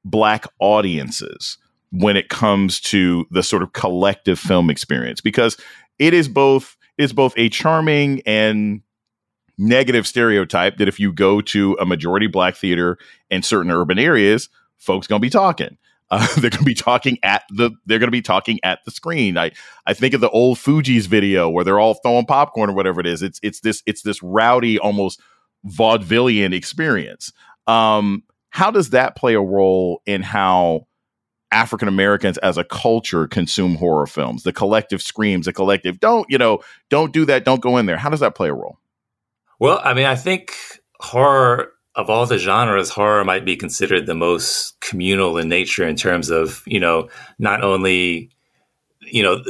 black 0.05 0.45
audiences 0.59 1.57
when 1.91 2.15
it 2.17 2.29
comes 2.29 2.79
to 2.79 3.25
the 3.31 3.43
sort 3.43 3.63
of 3.63 3.73
collective 3.73 4.39
film 4.39 4.69
experience 4.69 5.21
because 5.21 5.57
it 5.99 6.13
is 6.13 6.27
both 6.27 6.77
is 6.97 7.13
both 7.13 7.33
a 7.37 7.49
charming 7.49 8.21
and 8.25 8.81
negative 9.57 10.05
stereotype 10.05 10.77
that 10.77 10.87
if 10.87 10.99
you 10.99 11.11
go 11.11 11.41
to 11.41 11.75
a 11.79 11.85
majority 11.85 12.27
black 12.27 12.55
theater 12.55 12.97
in 13.29 13.41
certain 13.41 13.71
urban 13.71 13.97
areas 13.97 14.49
folks 14.77 15.07
going 15.07 15.19
to 15.19 15.25
be 15.25 15.29
talking 15.29 15.77
uh, 16.09 16.25
they're 16.35 16.49
going 16.49 16.59
to 16.59 16.63
be 16.63 16.73
talking 16.73 17.17
at 17.21 17.43
the 17.49 17.71
they're 17.85 17.99
going 17.99 18.07
to 18.07 18.11
be 18.11 18.21
talking 18.21 18.61
at 18.63 18.79
the 18.85 18.91
screen. 18.91 19.37
I 19.37 19.51
I 19.85 19.93
think 19.93 20.13
of 20.13 20.21
the 20.21 20.29
old 20.29 20.57
Fugees 20.57 21.05
video 21.05 21.49
where 21.49 21.65
they're 21.65 21.81
all 21.81 21.95
throwing 21.95 22.25
popcorn 22.25 22.69
or 22.69 22.73
whatever 22.73 23.01
it 23.01 23.05
is. 23.05 23.21
It's 23.21 23.41
it's 23.43 23.59
this 23.59 23.83
it's 23.85 24.03
this 24.03 24.23
rowdy 24.23 24.79
almost 24.79 25.19
vaudevillian 25.65 26.53
experience. 26.53 27.31
Um, 27.67 28.23
how 28.49 28.71
does 28.71 28.91
that 28.91 29.15
play 29.15 29.33
a 29.33 29.41
role 29.41 30.01
in 30.05 30.21
how 30.21 30.87
African 31.51 31.87
Americans 31.87 32.37
as 32.39 32.57
a 32.57 32.63
culture 32.63 33.27
consume 33.27 33.75
horror 33.75 34.07
films? 34.07 34.43
The 34.43 34.53
collective 34.53 35.01
screams, 35.01 35.45
the 35.45 35.53
collective 35.53 35.99
don't, 35.99 36.25
you 36.29 36.37
know, 36.37 36.59
don't 36.89 37.13
do 37.13 37.25
that, 37.25 37.45
don't 37.45 37.61
go 37.61 37.77
in 37.77 37.85
there. 37.85 37.97
How 37.97 38.09
does 38.09 38.21
that 38.21 38.35
play 38.35 38.49
a 38.49 38.53
role? 38.53 38.79
Well, 39.59 39.81
I 39.83 39.93
mean, 39.93 40.05
I 40.05 40.15
think 40.15 40.53
horror 40.99 41.71
of 41.95 42.11
all 42.11 42.27
the 42.27 42.37
genres, 42.37 42.89
horror 42.89 43.25
might 43.25 43.43
be 43.43 43.55
considered 43.55 44.05
the 44.05 44.13
most 44.13 44.79
communal 44.81 45.37
in 45.37 45.49
nature 45.49 45.87
in 45.87 45.95
terms 45.95 46.29
of, 46.29 46.61
you 46.67 46.79
know, 46.79 47.09
not 47.39 47.63
only, 47.63 48.29
you 49.01 49.23
know, 49.23 49.43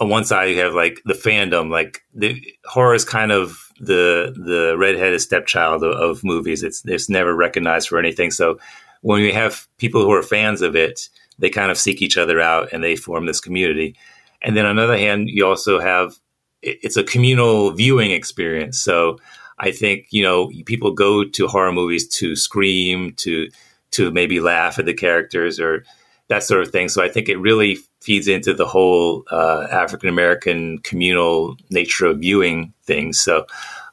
on 0.00 0.08
one 0.08 0.24
side 0.24 0.50
you 0.50 0.58
have 0.60 0.74
like 0.74 1.00
the 1.04 1.14
fandom, 1.14 1.70
like 1.70 2.02
the 2.14 2.42
horror 2.64 2.94
is 2.94 3.04
kind 3.04 3.32
of 3.32 3.70
the 3.80 4.34
the 4.36 4.76
redheaded 4.78 5.20
stepchild 5.20 5.82
of, 5.82 5.92
of 5.92 6.24
movies. 6.24 6.62
It's 6.62 6.82
it's 6.84 7.08
never 7.08 7.34
recognized 7.34 7.88
for 7.88 7.98
anything. 7.98 8.30
So 8.30 8.58
when 9.02 9.22
we 9.22 9.32
have 9.32 9.66
people 9.78 10.02
who 10.02 10.12
are 10.12 10.22
fans 10.22 10.62
of 10.62 10.74
it, 10.76 11.08
they 11.38 11.50
kind 11.50 11.70
of 11.70 11.78
seek 11.78 12.02
each 12.02 12.16
other 12.16 12.40
out 12.40 12.72
and 12.72 12.82
they 12.82 12.96
form 12.96 13.26
this 13.26 13.40
community. 13.40 13.96
And 14.42 14.56
then 14.56 14.66
on 14.66 14.76
the 14.76 14.82
other 14.82 14.98
hand, 14.98 15.28
you 15.28 15.46
also 15.46 15.80
have 15.80 16.16
it's 16.62 16.96
a 16.96 17.04
communal 17.04 17.70
viewing 17.70 18.10
experience. 18.10 18.78
So 18.78 19.18
I 19.58 19.70
think 19.70 20.06
you 20.10 20.22
know 20.22 20.50
people 20.66 20.92
go 20.92 21.24
to 21.24 21.48
horror 21.48 21.72
movies 21.72 22.06
to 22.18 22.36
scream, 22.36 23.12
to 23.14 23.48
to 23.92 24.10
maybe 24.10 24.40
laugh 24.40 24.78
at 24.78 24.84
the 24.84 24.94
characters 24.94 25.58
or 25.58 25.84
that 26.28 26.42
sort 26.42 26.62
of 26.62 26.70
thing. 26.70 26.88
So 26.88 27.02
I 27.02 27.08
think 27.08 27.28
it 27.28 27.36
really 27.38 27.78
feeds 28.06 28.28
into 28.28 28.54
the 28.54 28.66
whole 28.66 29.24
uh, 29.30 29.66
African 29.70 30.08
American 30.08 30.78
communal 30.78 31.56
nature 31.70 32.06
of 32.06 32.20
viewing 32.20 32.72
things. 32.84 33.20
So 33.20 33.46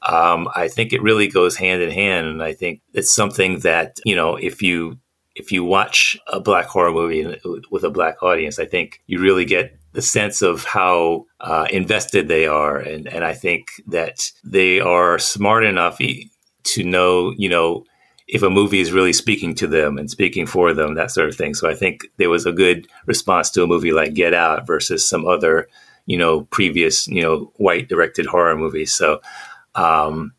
um, 0.04 0.48
I 0.56 0.68
think 0.68 0.94
it 0.94 1.02
really 1.02 1.28
goes 1.28 1.58
hand 1.58 1.82
in 1.82 1.90
hand, 1.90 2.28
and 2.28 2.44
I 2.44 2.54
think 2.54 2.82
it's 2.94 3.14
something 3.14 3.60
that 3.60 4.00
you 4.06 4.16
know 4.16 4.36
if 4.36 4.62
you 4.62 5.00
if 5.36 5.52
you 5.52 5.64
watch 5.64 6.16
a 6.28 6.40
black 6.40 6.68
horror 6.68 6.92
movie 6.92 7.26
with 7.72 7.84
a 7.84 7.90
black 7.90 8.22
audience, 8.22 8.60
I 8.60 8.66
think 8.66 9.02
you 9.08 9.20
really 9.20 9.46
get 9.46 9.76
the 9.94 10.02
sense 10.02 10.44
of 10.44 10.64
how 10.64 11.26
uh, 11.40 11.66
invested 11.72 12.28
they 12.28 12.46
are, 12.46 12.78
and 12.78 13.08
and 13.08 13.26
I 13.26 13.34
think 13.34 13.68
that 13.88 14.32
they 14.44 14.80
are 14.80 15.18
smart 15.18 15.64
enough 15.64 15.98
to 15.98 16.84
know, 16.84 17.34
you 17.36 17.50
know, 17.50 17.84
if 18.34 18.42
a 18.42 18.50
movie 18.50 18.80
is 18.80 18.92
really 18.92 19.14
speaking 19.14 19.54
to 19.54 19.68
them 19.68 20.00
and 20.00 20.10
speaking 20.10 20.48
for 20.48 20.74
them, 20.74 20.96
that 20.96 21.12
sort 21.12 21.30
of 21.30 21.36
thing. 21.36 21.54
So 21.54 21.70
I 21.70 21.76
think 21.76 22.08
there 22.18 22.32
was 22.32 22.48
a 22.48 22.52
good 22.52 22.88
response 23.06 23.52
to 23.52 23.62
a 23.62 23.68
movie 23.68 23.92
like 23.92 24.16
Get 24.16 24.34
Out 24.34 24.66
versus 24.66 25.08
some 25.08 25.28
other, 25.28 25.68
you 26.08 26.18
know, 26.18 26.42
previous, 26.46 27.08
you 27.08 27.22
know, 27.22 27.52
white 27.58 27.88
directed 27.88 28.26
horror 28.26 28.56
movies. 28.56 28.92
So 28.92 29.22
um, 29.76 30.34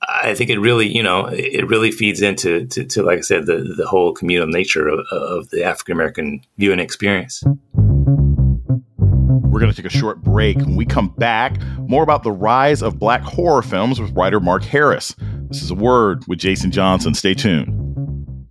I 0.00 0.34
think 0.34 0.48
it 0.48 0.58
really, 0.58 0.88
you 0.88 1.02
know, 1.02 1.26
it 1.26 1.68
really 1.68 1.92
feeds 1.92 2.22
into, 2.22 2.66
to, 2.68 2.84
to 2.86 3.02
like 3.02 3.18
I 3.18 3.20
said, 3.20 3.44
the, 3.44 3.74
the 3.76 3.86
whole 3.86 4.14
communal 4.14 4.48
nature 4.48 4.88
of, 4.88 5.00
of 5.12 5.50
the 5.50 5.62
African 5.62 5.92
American 5.92 6.40
viewing 6.56 6.80
experience. 6.80 7.44
We're 7.76 9.60
going 9.60 9.70
to 9.70 9.76
take 9.76 9.92
a 9.92 9.94
short 9.94 10.22
break. 10.22 10.56
When 10.56 10.74
we 10.74 10.86
come 10.86 11.08
back, 11.18 11.60
more 11.80 12.02
about 12.02 12.22
the 12.22 12.32
rise 12.32 12.80
of 12.80 12.98
black 12.98 13.20
horror 13.20 13.60
films 13.60 14.00
with 14.00 14.10
writer 14.12 14.40
Mark 14.40 14.62
Harris. 14.62 15.14
This 15.50 15.62
is 15.62 15.72
a 15.72 15.74
word 15.74 16.24
with 16.28 16.38
Jason 16.38 16.70
Johnson. 16.70 17.12
Stay 17.12 17.34
tuned. 17.34 18.46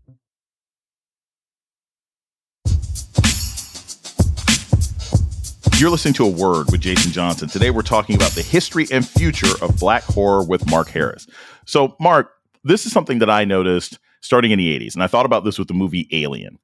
You're 5.77 5.91
listening 5.91 6.13
to 6.15 6.25
A 6.25 6.29
Word 6.29 6.69
with 6.69 6.81
Jason 6.81 7.13
Johnson. 7.13 7.47
Today 7.47 7.71
we're 7.71 7.83
talking 7.83 8.17
about 8.17 8.31
the 8.31 8.41
history 8.41 8.85
and 8.91 9.07
future 9.07 9.47
of 9.62 9.79
black 9.79 10.03
horror 10.03 10.43
with 10.43 10.69
Mark 10.69 10.89
Harris. 10.89 11.25
So, 11.65 11.95
Mark, 12.01 12.33
this 12.65 12.85
is 12.85 12.91
something 12.91 13.19
that 13.19 13.29
I 13.29 13.45
noticed 13.45 13.97
starting 14.19 14.51
in 14.51 14.59
the 14.59 14.77
80s, 14.77 14.93
and 14.93 15.01
I 15.01 15.07
thought 15.07 15.25
about 15.25 15.45
this 15.45 15.57
with 15.57 15.69
the 15.69 15.73
movie 15.73 16.09
Alien. 16.12 16.59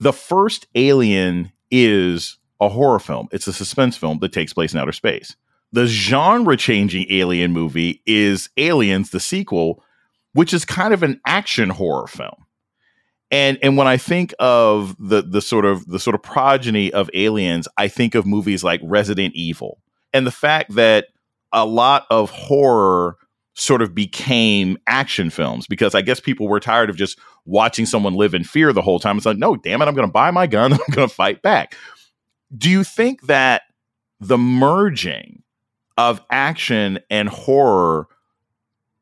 The 0.00 0.12
first 0.12 0.66
Alien 0.74 1.50
is 1.70 2.36
a 2.60 2.68
horror 2.68 2.98
film, 2.98 3.28
it's 3.32 3.46
a 3.46 3.54
suspense 3.54 3.96
film 3.96 4.18
that 4.18 4.34
takes 4.34 4.52
place 4.52 4.74
in 4.74 4.80
outer 4.80 4.92
space. 4.92 5.34
The 5.74 5.86
genre 5.86 6.56
changing 6.56 7.06
Alien 7.10 7.52
movie 7.52 8.02
is 8.06 8.48
Aliens, 8.56 9.10
the 9.10 9.20
sequel, 9.20 9.82
which 10.32 10.54
is 10.54 10.64
kind 10.64 10.94
of 10.94 11.02
an 11.02 11.20
action 11.26 11.70
horror 11.70 12.06
film 12.06 12.44
and 13.30 13.58
and 13.62 13.76
when 13.76 13.86
I 13.88 13.96
think 13.96 14.34
of 14.38 14.96
the 14.98 15.22
the 15.22 15.40
sort 15.40 15.64
of 15.64 15.86
the 15.86 15.98
sort 15.98 16.14
of 16.14 16.22
progeny 16.22 16.92
of 16.92 17.10
aliens, 17.14 17.66
I 17.76 17.88
think 17.88 18.14
of 18.14 18.26
movies 18.26 18.62
like 18.62 18.80
Resident 18.84 19.34
Evil, 19.34 19.80
and 20.12 20.26
the 20.26 20.30
fact 20.30 20.74
that 20.74 21.06
a 21.52 21.64
lot 21.64 22.06
of 22.10 22.30
horror 22.30 23.16
sort 23.54 23.82
of 23.82 23.94
became 23.94 24.76
action 24.86 25.30
films 25.30 25.66
because 25.66 25.94
I 25.94 26.02
guess 26.02 26.18
people 26.18 26.48
were 26.48 26.60
tired 26.60 26.90
of 26.90 26.96
just 26.96 27.18
watching 27.44 27.86
someone 27.86 28.14
live 28.14 28.34
in 28.34 28.42
fear 28.42 28.72
the 28.72 28.82
whole 28.82 28.98
time. 28.98 29.16
It's 29.16 29.26
like, 29.26 29.38
no, 29.38 29.54
damn 29.54 29.80
it, 29.80 29.86
I'm 29.86 29.94
going 29.94 30.08
to 30.08 30.12
buy 30.12 30.32
my 30.32 30.48
gun, 30.48 30.72
I'm 30.72 30.78
going 30.90 31.08
to 31.08 31.14
fight 31.14 31.40
back. 31.40 31.76
Do 32.56 32.68
you 32.68 32.82
think 32.82 33.22
that 33.22 33.62
the 34.18 34.38
merging 34.38 35.43
of 35.96 36.20
action 36.30 36.98
and 37.10 37.28
horror 37.28 38.06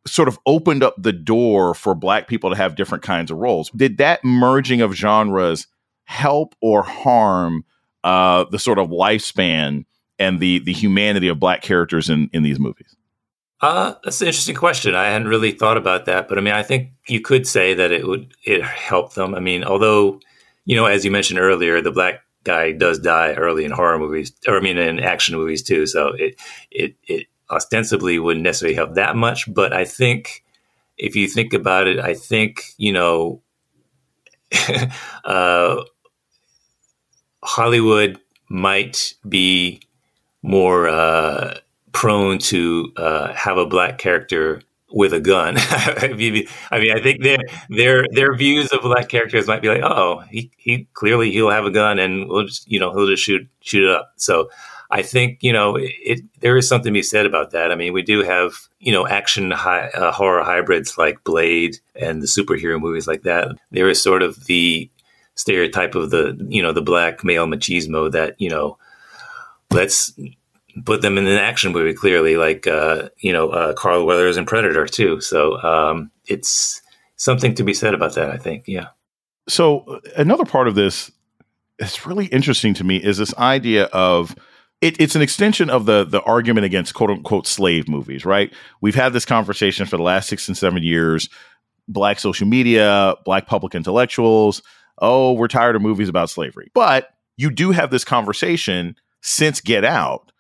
sort 0.07 0.28
of 0.28 0.38
opened 0.46 0.83
up 0.83 0.94
the 0.98 1.12
door 1.12 1.74
for 1.74 1.94
black 1.94 2.26
people 2.26 2.50
to 2.50 2.57
have 2.57 2.74
different 2.74 3.05
kinds 3.05 3.31
of 3.31 3.38
roles. 3.38 3.70
Did 3.70 3.98
that 3.98 4.24
merging 4.24 4.81
of 4.81 4.94
genres 4.94 5.66
help 6.05 6.55
or 6.61 6.83
harm 6.83 7.64
uh, 8.05 8.44
the 8.50 8.59
sort 8.59 8.78
of 8.78 8.88
lifespan 8.90 9.85
and 10.18 10.40
the 10.40 10.59
the 10.61 10.72
humanity 10.72 11.28
of 11.28 11.38
black 11.38 11.62
characters 11.62 12.11
in 12.11 12.28
in 12.33 12.42
these 12.42 12.59
movies? 12.59 12.96
Uh, 13.61 13.94
that's 14.02 14.20
an 14.20 14.26
interesting 14.26 14.57
question. 14.57 14.96
I 14.96 15.05
hadn't 15.05 15.28
really 15.28 15.52
thought 15.52 15.76
about 15.76 16.07
that, 16.07 16.28
but 16.28 16.37
I 16.37 16.40
mean, 16.40 16.52
I 16.52 16.64
think 16.64 16.90
you 17.07 17.20
could 17.20 17.46
say 17.46 17.74
that 17.74 17.92
it 17.92 18.07
would 18.07 18.35
it 18.44 18.62
helped 18.62 19.14
them. 19.14 19.35
I 19.35 19.40
mean, 19.40 19.62
although 19.62 20.20
you 20.64 20.76
know, 20.76 20.87
as 20.87 21.05
you 21.05 21.11
mentioned 21.11 21.38
earlier, 21.38 21.81
the 21.81 21.92
black 21.92 22.22
guy 22.44 22.72
does 22.72 22.98
die 22.98 23.35
early 23.35 23.64
in 23.64 23.70
horror 23.70 23.98
movies, 23.98 24.33
or 24.46 24.57
I 24.57 24.61
mean, 24.61 24.78
in 24.78 25.00
action 25.00 25.37
movies 25.37 25.62
too. 25.62 25.87
So 25.87 26.09
it 26.09 26.40
it 26.70 26.96
it 27.07 27.26
ostensibly 27.50 28.18
wouldn't 28.18 28.44
necessarily 28.44 28.74
help 28.74 28.94
that 28.94 29.16
much. 29.16 29.52
But 29.52 29.72
I 29.72 29.85
think 29.85 30.42
if 30.98 31.16
you 31.16 31.28
think 31.28 31.52
about 31.52 31.87
it, 31.87 31.98
I 31.98 32.14
think, 32.14 32.62
you 32.78 32.92
know, 32.92 33.42
uh, 35.24 35.83
Hollywood 37.42 38.18
might 38.48 39.14
be 39.28 39.81
more 40.42 40.88
uh, 40.88 41.59
prone 41.92 42.38
to 42.38 42.92
uh, 42.96 43.33
have 43.33 43.57
a 43.57 43.66
black 43.66 43.98
character 43.98 44.62
with 44.92 45.12
a 45.12 45.20
gun. 45.20 45.55
I 45.59 46.14
mean, 46.16 46.46
I 46.70 47.00
think 47.00 47.22
their 47.22 47.38
their 47.68 48.07
their 48.12 48.35
views 48.35 48.70
of 48.72 48.83
black 48.83 49.09
characters 49.09 49.46
might 49.46 49.62
be 49.62 49.68
like, 49.68 49.83
oh, 49.83 50.20
he, 50.31 50.50
he 50.57 50.87
clearly 50.94 51.31
he'll 51.31 51.50
have 51.50 51.64
a 51.64 51.70
gun 51.70 51.98
and 51.98 52.28
we'll 52.28 52.46
just 52.46 52.70
you 52.70 52.78
know 52.78 52.92
he'll 52.92 53.07
just 53.07 53.22
shoot 53.22 53.46
shoot 53.61 53.85
it 53.85 53.90
up. 53.90 54.12
So 54.16 54.50
I 54.90 55.02
think 55.02 55.38
you 55.42 55.52
know 55.52 55.76
it, 55.78 56.20
there 56.40 56.57
is 56.57 56.68
something 56.68 56.92
to 56.92 56.98
be 56.98 57.02
said 57.02 57.26
about 57.26 57.50
that. 57.52 57.72
I 57.72 57.74
mean, 57.74 57.92
we 57.92 58.02
do 58.02 58.22
have 58.22 58.55
you 58.78 58.92
know 58.92 59.07
action 59.07 59.50
hi, 59.50 59.88
uh, 59.88 60.12
horror 60.12 60.44
hybrids 60.44 60.98
like 60.98 61.24
Blade 61.24 61.78
and 61.94 62.22
the 62.22 62.26
superhero 62.26 62.81
movies 62.81 63.07
like 63.07 63.22
that. 63.22 63.48
There 63.70 63.88
is 63.88 64.02
sort 64.02 64.22
of 64.22 64.44
the 64.44 64.90
stereotype 65.35 65.94
of 65.94 66.11
the 66.11 66.37
you 66.48 66.62
know 66.62 66.72
the 66.72 66.83
black 66.83 67.24
male 67.24 67.46
machismo 67.46 68.12
that 68.12 68.38
you 68.38 68.50
know 68.50 68.76
let's 69.70 70.12
put 70.85 71.02
them 71.02 71.18
in 71.18 71.26
an 71.26 71.38
action 71.38 71.72
movie 71.72 71.94
clearly 71.94 72.37
like 72.37 72.66
uh, 72.66 73.08
you 73.18 73.32
know 73.32 73.50
uh, 73.50 73.72
Carl 73.74 74.06
Weathers 74.06 74.37
and 74.37 74.46
Predator 74.46 74.87
too. 74.87 75.20
So 75.20 75.61
um, 75.62 76.11
it's 76.26 76.82
something 77.16 77.54
to 77.54 77.64
be 77.64 77.74
said 77.74 77.94
about 77.94 78.14
that. 78.14 78.30
I 78.30 78.37
think 78.37 78.64
yeah. 78.66 78.88
So 79.48 80.00
another 80.16 80.44
part 80.44 80.68
of 80.68 80.74
this 80.74 81.11
that's 81.78 82.06
really 82.06 82.26
interesting 82.26 82.74
to 82.74 82.85
me 82.85 82.96
is 82.96 83.18
this 83.18 83.35
idea 83.37 83.85
of 83.87 84.35
it, 84.80 85.00
it's 85.00 85.14
an 85.14 85.22
extension 85.22 85.70
of 85.70 85.87
the 85.87 86.04
the 86.04 86.22
argument 86.22 86.64
against 86.64 86.94
quote 86.94 87.11
unquote 87.11 87.46
slave 87.46 87.88
movies, 87.88 88.24
right? 88.24 88.52
We've 88.80 88.94
had 88.94 89.12
this 89.12 89.24
conversation 89.24 89.87
for 89.87 89.96
the 89.96 90.02
last 90.02 90.28
six 90.28 90.48
and 90.48 90.56
seven 90.56 90.82
years. 90.82 91.28
Black 91.88 92.20
social 92.20 92.46
media, 92.46 93.14
black 93.24 93.46
public 93.46 93.74
intellectuals. 93.74 94.62
Oh, 94.98 95.32
we're 95.32 95.48
tired 95.48 95.74
of 95.74 95.82
movies 95.82 96.08
about 96.08 96.30
slavery. 96.30 96.70
But 96.74 97.11
you 97.37 97.50
do 97.50 97.72
have 97.72 97.90
this 97.90 98.04
conversation 98.04 98.96
since 99.20 99.61
Get 99.61 99.85
Out 99.85 100.31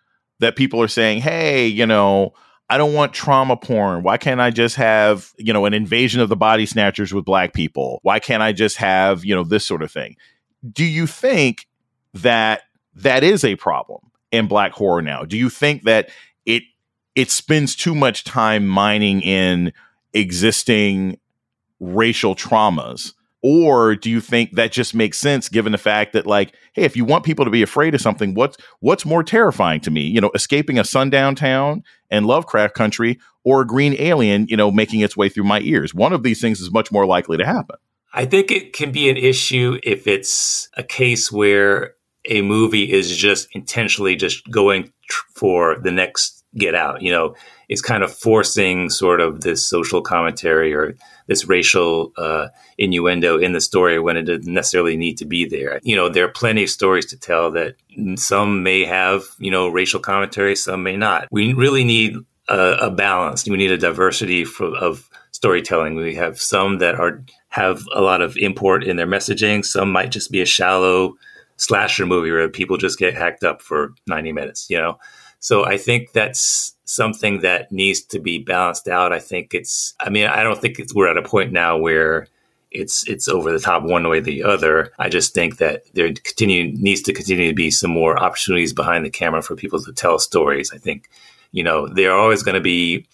that 0.42 0.56
people 0.56 0.80
are 0.80 0.88
saying, 0.88 1.22
hey, 1.22 1.66
you 1.66 1.86
know, 1.86 2.34
I 2.70 2.78
don't 2.78 2.94
want 2.94 3.12
trauma 3.12 3.56
porn. 3.56 4.02
Why 4.02 4.16
can't 4.16 4.40
I 4.40 4.50
just 4.50 4.76
have, 4.76 5.32
you 5.38 5.52
know, 5.52 5.64
an 5.64 5.74
invasion 5.74 6.20
of 6.20 6.28
the 6.28 6.36
body 6.36 6.66
snatchers 6.66 7.12
with 7.12 7.24
black 7.24 7.52
people? 7.52 7.98
Why 8.02 8.18
can't 8.20 8.42
I 8.42 8.52
just 8.52 8.76
have, 8.76 9.24
you 9.24 9.34
know, 9.34 9.44
this 9.44 9.66
sort 9.66 9.82
of 9.82 9.90
thing? 9.90 10.16
Do 10.70 10.84
you 10.84 11.06
think 11.06 11.66
that 12.14 12.62
that 12.94 13.24
is 13.24 13.44
a 13.44 13.56
problem? 13.56 14.12
in 14.32 14.48
black 14.48 14.72
horror 14.72 15.02
now? 15.02 15.24
Do 15.24 15.36
you 15.36 15.48
think 15.48 15.84
that 15.84 16.08
it 16.44 16.64
it 17.14 17.30
spends 17.30 17.76
too 17.76 17.94
much 17.94 18.24
time 18.24 18.66
mining 18.66 19.20
in 19.20 19.72
existing 20.14 21.20
racial 21.78 22.34
traumas? 22.34 23.12
Or 23.42 23.96
do 23.96 24.08
you 24.08 24.20
think 24.20 24.52
that 24.52 24.70
just 24.70 24.94
makes 24.94 25.18
sense 25.18 25.48
given 25.48 25.72
the 25.72 25.78
fact 25.78 26.12
that 26.12 26.26
like, 26.26 26.54
hey, 26.74 26.84
if 26.84 26.96
you 26.96 27.04
want 27.04 27.24
people 27.24 27.44
to 27.44 27.50
be 27.50 27.62
afraid 27.62 27.94
of 27.94 28.00
something, 28.00 28.34
what's 28.34 28.56
what's 28.80 29.04
more 29.04 29.24
terrifying 29.24 29.80
to 29.80 29.90
me? 29.90 30.02
You 30.02 30.20
know, 30.20 30.30
escaping 30.34 30.78
a 30.78 30.84
sundown 30.84 31.34
town 31.34 31.82
and 32.10 32.26
Lovecraft 32.26 32.74
country 32.74 33.18
or 33.44 33.62
a 33.62 33.66
green 33.66 33.96
alien, 33.98 34.46
you 34.48 34.56
know, 34.56 34.70
making 34.70 35.00
its 35.00 35.16
way 35.16 35.28
through 35.28 35.44
my 35.44 35.60
ears. 35.60 35.92
One 35.92 36.12
of 36.12 36.22
these 36.22 36.40
things 36.40 36.60
is 36.60 36.70
much 36.70 36.92
more 36.92 37.04
likely 37.04 37.36
to 37.36 37.44
happen. 37.44 37.76
I 38.14 38.26
think 38.26 38.50
it 38.50 38.72
can 38.72 38.92
be 38.92 39.08
an 39.08 39.16
issue 39.16 39.78
if 39.82 40.06
it's 40.06 40.68
a 40.76 40.82
case 40.82 41.32
where 41.32 41.94
a 42.28 42.42
movie 42.42 42.92
is 42.92 43.16
just 43.16 43.48
intentionally 43.52 44.16
just 44.16 44.48
going 44.50 44.92
tr- 45.08 45.24
for 45.34 45.80
the 45.82 45.90
next 45.90 46.41
get 46.56 46.74
out. 46.74 47.02
You 47.02 47.12
know, 47.12 47.34
it's 47.68 47.82
kind 47.82 48.02
of 48.02 48.12
forcing 48.12 48.90
sort 48.90 49.20
of 49.20 49.40
this 49.40 49.66
social 49.66 50.02
commentary 50.02 50.74
or 50.74 50.94
this 51.26 51.46
racial 51.46 52.12
uh, 52.16 52.48
innuendo 52.78 53.38
in 53.38 53.52
the 53.52 53.60
story 53.60 53.98
when 53.98 54.16
it 54.16 54.24
doesn't 54.24 54.52
necessarily 54.52 54.96
need 54.96 55.18
to 55.18 55.24
be 55.24 55.46
there. 55.46 55.80
You 55.82 55.96
know, 55.96 56.08
there 56.08 56.24
are 56.24 56.32
plenty 56.32 56.64
of 56.64 56.70
stories 56.70 57.06
to 57.06 57.16
tell 57.16 57.50
that 57.52 57.76
some 58.16 58.62
may 58.62 58.84
have, 58.84 59.24
you 59.38 59.50
know, 59.50 59.68
racial 59.68 60.00
commentary, 60.00 60.56
some 60.56 60.82
may 60.82 60.96
not. 60.96 61.28
We 61.30 61.52
really 61.52 61.84
need 61.84 62.16
a, 62.48 62.76
a 62.82 62.90
balance. 62.90 63.48
We 63.48 63.56
need 63.56 63.70
a 63.70 63.78
diversity 63.78 64.44
for, 64.44 64.76
of 64.76 65.08
storytelling. 65.30 65.94
We 65.94 66.14
have 66.16 66.40
some 66.40 66.78
that 66.78 66.96
are 66.96 67.24
have 67.48 67.82
a 67.94 68.00
lot 68.00 68.22
of 68.22 68.36
import 68.36 68.82
in 68.82 68.96
their 68.96 69.06
messaging. 69.06 69.64
Some 69.64 69.92
might 69.92 70.10
just 70.10 70.30
be 70.30 70.40
a 70.40 70.46
shallow 70.46 71.14
slasher 71.56 72.06
movie 72.06 72.30
where 72.30 72.48
people 72.48 72.76
just 72.76 72.98
get 72.98 73.14
hacked 73.14 73.44
up 73.44 73.62
for 73.62 73.94
90 74.06 74.32
minutes, 74.32 74.66
you 74.68 74.78
know? 74.78 74.98
So 75.42 75.66
I 75.66 75.76
think 75.76 76.12
that's 76.12 76.76
something 76.84 77.40
that 77.40 77.72
needs 77.72 78.00
to 78.00 78.20
be 78.20 78.38
balanced 78.38 78.86
out. 78.86 79.12
I 79.12 79.18
think 79.18 79.54
it's, 79.54 79.92
I 79.98 80.08
mean, 80.08 80.28
I 80.28 80.44
don't 80.44 80.60
think 80.60 80.78
it's, 80.78 80.94
we're 80.94 81.08
at 81.08 81.16
a 81.16 81.22
point 81.22 81.50
now 81.50 81.76
where 81.76 82.28
it's 82.70 83.06
it's 83.08 83.26
over 83.28 83.52
the 83.52 83.58
top 83.58 83.82
one 83.82 84.08
way 84.08 84.18
or 84.18 84.20
the 84.22 84.44
other. 84.44 84.92
I 85.00 85.08
just 85.08 85.34
think 85.34 85.58
that 85.58 85.82
there 85.94 86.12
continue 86.12 86.72
needs 86.78 87.02
to 87.02 87.12
continue 87.12 87.48
to 87.48 87.54
be 87.54 87.72
some 87.72 87.90
more 87.90 88.16
opportunities 88.22 88.72
behind 88.72 89.04
the 89.04 89.10
camera 89.10 89.42
for 89.42 89.56
people 89.56 89.82
to 89.82 89.92
tell 89.92 90.20
stories. 90.20 90.72
I 90.72 90.78
think, 90.78 91.10
you 91.50 91.64
know, 91.64 91.88
there 91.88 92.12
are 92.12 92.18
always 92.18 92.44
going 92.44 92.54
to 92.54 92.60
be 92.60 93.04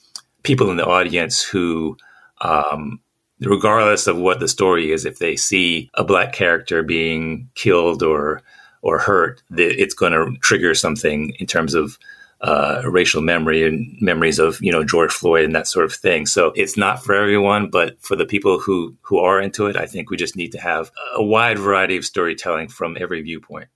people 0.43 0.71
in 0.71 0.77
the 0.77 0.87
audience 0.87 1.43
who 1.43 1.97
um, 2.43 3.01
regardless 3.41 4.07
of 4.07 4.19
what 4.19 4.39
the 4.39 4.49
story 4.49 4.93
is, 4.93 5.07
if 5.07 5.19
they 5.19 5.35
see 5.35 5.91
a 5.95 6.05
black 6.05 6.35
character 6.35 6.83
being 6.83 7.49
killed 7.55 8.03
or 8.03 8.43
or 8.83 8.99
hurt, 8.99 9.43
it's 9.57 9.95
going 9.95 10.13
to 10.13 10.39
trigger 10.41 10.75
something 10.75 11.31
in 11.41 11.47
terms 11.47 11.75
of 11.75 11.99
uh, 12.41 12.83
racial 12.85 13.21
memory 13.21 13.67
and 13.67 13.97
memories 14.01 14.39
of 14.39 14.59
you 14.63 14.71
know 14.71 14.85
George 14.85 15.13
Floyd 15.13 15.45
and 15.45 15.55
that 15.55 15.67
sort 15.67 15.85
of 15.85 15.93
thing. 15.93 16.27
So 16.27 16.53
it's 16.55 16.77
not 16.77 17.03
for 17.03 17.15
everyone, 17.15 17.71
but 17.71 18.01
for 18.01 18.17
the 18.17 18.27
people 18.27 18.59
who 18.59 18.97
who 19.03 19.19
are 19.19 19.41
into 19.41 19.67
it, 19.67 19.77
I 19.77 19.87
think 19.87 20.11
we 20.11 20.17
just 20.17 20.37
need 20.37 20.53
to 20.53 20.61
have 20.61 20.91
a 21.15 21.23
wide 21.23 21.59
variety 21.59 21.97
of 21.97 22.05
storytelling 22.05 22.69
from 22.69 22.97
every 23.01 23.23
viewpoint. 23.23 23.69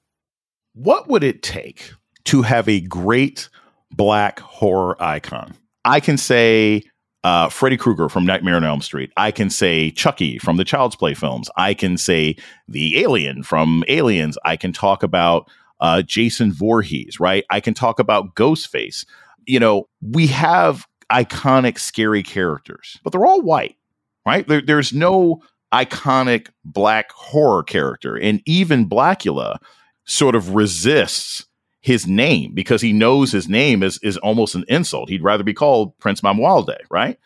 What 0.75 1.09
would 1.09 1.25
it 1.25 1.43
take 1.43 1.93
to 2.25 2.43
have 2.43 2.69
a 2.69 2.81
great 2.81 3.49
black 3.91 4.41
horror 4.41 4.97
icon? 5.03 5.55
I 5.85 6.01
can 6.01 6.17
say 6.17 6.85
uh, 7.25 7.49
Freddy 7.49 7.77
Krueger 7.77 8.09
from 8.09 8.25
Nightmare 8.25 8.57
on 8.57 8.65
Elm 8.65 8.81
Street. 8.81 9.13
I 9.17 9.31
can 9.31 9.51
say 9.51 9.91
Chucky 9.91 10.39
from 10.39 10.57
the 10.57 10.65
Child's 10.65 10.97
Play 10.97 11.15
films. 11.15 11.51
I 11.57 11.75
can 11.75 11.97
say 11.97 12.37
the 12.69 13.01
Alien 13.01 13.43
from 13.43 13.85
Aliens. 13.89 14.39
I 14.45 14.57
can 14.57 14.73
talk 14.73 15.03
about 15.03 15.49
uh, 15.83 16.01
Jason 16.01 16.53
Voorhees, 16.53 17.21
right? 17.21 17.45
I 17.51 17.61
can 17.61 17.75
talk 17.75 17.99
about 17.99 18.35
Ghostface. 18.37 19.05
You 19.47 19.61
know, 19.61 19.89
we 20.01 20.29
have 20.29 20.87
iconic, 21.11 21.79
scary 21.79 22.23
characters, 22.23 22.99
but 23.03 23.11
they're 23.11 23.27
all 23.27 23.43
white, 23.43 23.77
right? 24.25 24.47
There, 24.47 24.63
there's 24.63 24.93
no 24.93 25.43
iconic 25.75 26.49
black 26.65 27.11
horror 27.11 27.65
character. 27.65 28.17
And 28.17 28.41
even 28.47 28.89
Blacula 28.89 29.59
sort 30.05 30.37
of 30.37 30.55
resists 30.55 31.47
his 31.81 32.07
name 32.07 32.55
because 32.55 32.81
he 32.81 32.93
knows 32.93 33.33
his 33.33 33.49
name 33.49 33.83
is 33.83 33.99
is 34.05 34.17
almost 34.19 34.55
an 34.55 34.65
insult. 34.69 35.09
He'd 35.09 35.25
rather 35.25 35.43
be 35.43 35.53
called 35.53 35.99
Prince 35.99 36.21
Mamuwalde, 36.21 36.77
right? 36.91 37.19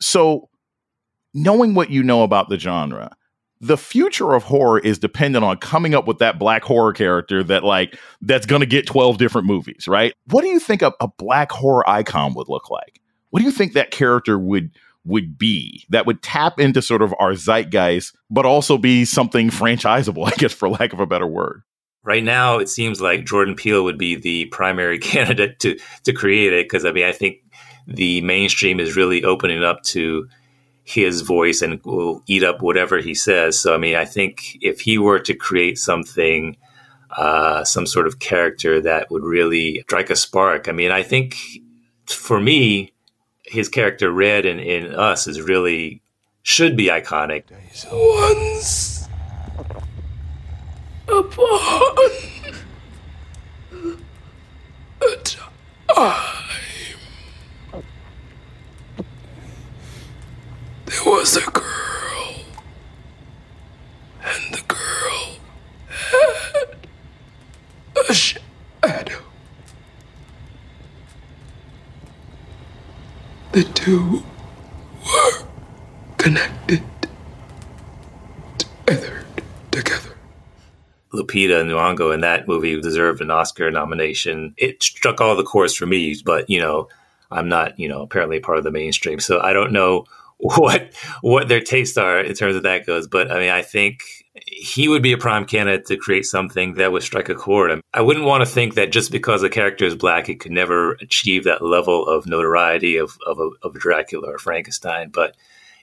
So 0.00 0.48
knowing 1.34 1.74
what 1.74 1.90
you 1.90 2.02
know 2.02 2.22
about 2.22 2.48
the 2.48 2.58
genre, 2.58 3.14
the 3.60 3.76
future 3.76 4.34
of 4.34 4.44
horror 4.44 4.78
is 4.78 4.98
dependent 4.98 5.44
on 5.44 5.56
coming 5.58 5.94
up 5.94 6.06
with 6.06 6.18
that 6.18 6.38
black 6.38 6.62
horror 6.62 6.92
character 6.92 7.42
that 7.44 7.64
like 7.64 7.98
that's 8.22 8.46
going 8.46 8.60
to 8.60 8.66
get 8.66 8.86
12 8.86 9.18
different 9.18 9.46
movies, 9.46 9.88
right? 9.88 10.12
What 10.26 10.42
do 10.42 10.48
you 10.48 10.60
think 10.60 10.82
a, 10.82 10.92
a 11.00 11.08
black 11.08 11.50
horror 11.50 11.88
icon 11.88 12.34
would 12.34 12.48
look 12.48 12.70
like? 12.70 13.00
What 13.30 13.40
do 13.40 13.46
you 13.46 13.52
think 13.52 13.72
that 13.74 13.90
character 13.90 14.38
would 14.38 14.70
would 15.04 15.38
be 15.38 15.86
that 15.88 16.06
would 16.06 16.22
tap 16.22 16.60
into 16.60 16.82
sort 16.82 17.02
of 17.02 17.14
our 17.18 17.32
zeitgeist, 17.32 18.14
but 18.30 18.44
also 18.46 18.78
be 18.78 19.04
something 19.04 19.50
franchisable, 19.50 20.26
I 20.32 20.36
guess, 20.36 20.52
for 20.52 20.68
lack 20.68 20.92
of 20.92 21.00
a 21.00 21.06
better 21.06 21.26
word? 21.26 21.62
right 22.04 22.24
now 22.24 22.58
it 22.58 22.68
seems 22.68 23.00
like 23.00 23.26
Jordan 23.26 23.54
Peele 23.54 23.84
would 23.84 23.98
be 23.98 24.16
the 24.16 24.46
primary 24.46 24.98
candidate 25.10 25.58
to 25.60 25.78
to 26.04 26.12
create 26.12 26.52
it 26.52 26.64
because 26.64 26.84
I 26.84 26.92
mean 26.92 27.04
I 27.04 27.12
think 27.12 27.36
the 27.86 28.20
mainstream 28.22 28.80
is 28.80 28.96
really 28.96 29.24
opening 29.24 29.62
up 29.62 29.82
to 29.82 30.28
his 30.88 31.20
voice 31.20 31.60
and 31.60 31.84
will 31.84 32.22
eat 32.26 32.42
up 32.42 32.62
whatever 32.62 32.96
he 32.98 33.14
says. 33.14 33.60
So 33.60 33.74
I 33.74 33.78
mean 33.78 33.94
I 33.94 34.06
think 34.06 34.56
if 34.62 34.80
he 34.80 34.96
were 34.96 35.18
to 35.18 35.34
create 35.34 35.78
something 35.78 36.56
uh, 37.10 37.62
some 37.64 37.86
sort 37.86 38.06
of 38.06 38.18
character 38.18 38.80
that 38.80 39.10
would 39.10 39.22
really 39.22 39.80
strike 39.82 40.08
a 40.08 40.16
spark. 40.16 40.66
I 40.66 40.72
mean 40.72 40.90
I 40.90 41.02
think 41.02 41.36
for 42.06 42.40
me 42.40 42.92
his 43.44 43.68
character 43.68 44.10
Red 44.10 44.46
in, 44.46 44.58
in 44.58 44.94
Us 44.94 45.26
is 45.26 45.42
really 45.42 46.00
should 46.42 46.74
be 46.74 46.86
iconic. 46.86 47.44
Once 47.92 49.06
upon 51.06 52.10
a 55.02 55.16
time, 55.22 56.67
there 60.88 61.04
was 61.04 61.36
a 61.36 61.50
girl, 61.50 62.34
and 64.24 64.54
the 64.54 64.62
girl 64.66 65.36
had 65.86 66.76
a 68.08 68.14
shadow. 68.14 69.18
The 73.52 73.64
two 73.64 74.22
were 75.04 75.46
connected 76.16 76.82
together. 79.70 80.14
Lupita 81.12 81.64
Nyong'o 81.64 82.14
in 82.14 82.20
that 82.20 82.46
movie 82.46 82.80
deserved 82.80 83.20
an 83.20 83.30
Oscar 83.30 83.70
nomination. 83.70 84.54
It 84.56 84.82
struck 84.82 85.20
all 85.20 85.36
the 85.36 85.42
chords 85.42 85.74
for 85.74 85.86
me, 85.86 86.16
but 86.24 86.48
you 86.48 86.60
know, 86.60 86.88
I'm 87.30 87.48
not, 87.48 87.78
you 87.78 87.88
know, 87.88 88.02
apparently 88.02 88.40
part 88.40 88.58
of 88.58 88.64
the 88.64 88.70
mainstream, 88.70 89.20
so 89.20 89.40
I 89.40 89.52
don't 89.52 89.72
know 89.72 90.06
what 90.38 90.94
what 91.20 91.48
their 91.48 91.60
tastes 91.60 91.96
are 91.96 92.20
in 92.20 92.34
terms 92.34 92.56
of 92.56 92.62
that 92.62 92.86
goes. 92.86 93.06
But 93.06 93.30
I 93.30 93.38
mean, 93.38 93.50
I 93.50 93.62
think 93.62 94.02
he 94.46 94.88
would 94.88 95.02
be 95.02 95.12
a 95.12 95.18
prime 95.18 95.44
candidate 95.44 95.86
to 95.86 95.96
create 95.96 96.24
something 96.24 96.74
that 96.74 96.92
would 96.92 97.02
strike 97.02 97.28
a 97.28 97.34
chord. 97.34 97.80
I 97.92 98.00
wouldn't 98.00 98.24
want 98.24 98.44
to 98.44 98.50
think 98.50 98.74
that 98.74 98.92
just 98.92 99.10
because 99.10 99.42
a 99.42 99.48
character 99.48 99.84
is 99.84 99.96
black, 99.96 100.28
it 100.28 100.40
could 100.40 100.52
never 100.52 100.92
achieve 100.94 101.44
that 101.44 101.62
level 101.62 102.06
of 102.06 102.26
notoriety 102.26 102.96
of 102.96 103.18
of, 103.26 103.38
of 103.62 103.74
Dracula 103.74 104.32
or 104.32 104.38
Frankenstein, 104.38 105.10
but 105.10 105.36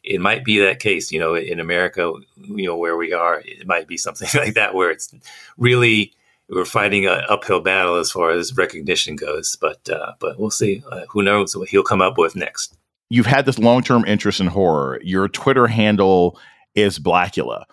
it 0.04 0.22
might 0.22 0.46
be 0.46 0.60
that 0.60 0.80
case, 0.80 1.12
you 1.12 1.20
know, 1.20 1.36
in 1.36 1.60
America, 1.60 2.14
you 2.38 2.68
know, 2.68 2.78
where 2.78 2.96
we 2.96 3.12
are, 3.12 3.42
it 3.44 3.66
might 3.66 3.88
be 3.88 3.98
something 3.98 4.30
like 4.36 4.54
that 4.54 4.76
where 4.76 4.92
it's 4.92 5.14
really 5.58 6.14
we're 6.48 6.64
fighting 6.64 7.08
an 7.08 7.24
uphill 7.28 7.60
battle 7.60 7.96
as 7.96 8.12
far 8.12 8.30
as 8.30 8.56
recognition 8.56 9.16
goes. 9.16 9.58
But 9.60 9.90
uh, 9.90 10.14
but 10.20 10.40
we'll 10.40 10.52
see. 10.52 10.84
Uh, 10.90 11.06
who 11.10 11.24
knows 11.24 11.56
what 11.56 11.70
he'll 11.70 11.84
come 11.84 12.02
up 12.02 12.18
with 12.18 12.36
next? 12.36 12.78
You've 13.10 13.26
had 13.26 13.46
this 13.46 13.60
long 13.60 13.84
term 13.84 14.06
interest 14.06 14.40
in 14.40 14.48
horror. 14.48 15.00
Your 15.04 15.28
Twitter 15.28 15.68
handle 15.68 16.40
is 16.74 17.00
Blacula. 17.00 17.66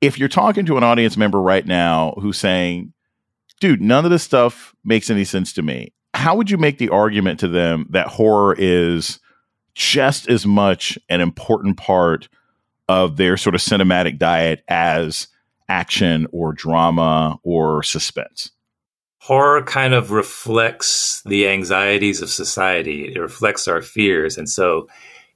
If 0.00 0.18
you're 0.18 0.28
talking 0.28 0.66
to 0.66 0.76
an 0.76 0.84
audience 0.84 1.16
member 1.16 1.40
right 1.40 1.66
now 1.66 2.14
who's 2.20 2.38
saying, 2.38 2.92
"Dude, 3.60 3.80
none 3.80 4.04
of 4.04 4.10
this 4.10 4.22
stuff 4.22 4.74
makes 4.84 5.10
any 5.10 5.24
sense 5.24 5.52
to 5.54 5.62
me," 5.62 5.92
how 6.12 6.36
would 6.36 6.50
you 6.50 6.58
make 6.58 6.78
the 6.78 6.90
argument 6.90 7.40
to 7.40 7.48
them 7.48 7.86
that 7.90 8.08
horror 8.08 8.54
is 8.58 9.18
just 9.74 10.28
as 10.28 10.46
much 10.46 10.98
an 11.08 11.20
important 11.20 11.76
part 11.76 12.28
of 12.88 13.16
their 13.16 13.36
sort 13.36 13.54
of 13.54 13.60
cinematic 13.60 14.18
diet 14.18 14.62
as 14.68 15.28
action 15.68 16.26
or 16.32 16.52
drama 16.52 17.38
or 17.42 17.82
suspense. 17.82 18.50
Horror 19.24 19.62
kind 19.62 19.94
of 19.94 20.10
reflects 20.10 21.22
the 21.22 21.48
anxieties 21.48 22.20
of 22.20 22.28
society. 22.28 23.14
It 23.14 23.18
reflects 23.18 23.66
our 23.66 23.80
fears. 23.80 24.36
And 24.36 24.46
so 24.46 24.86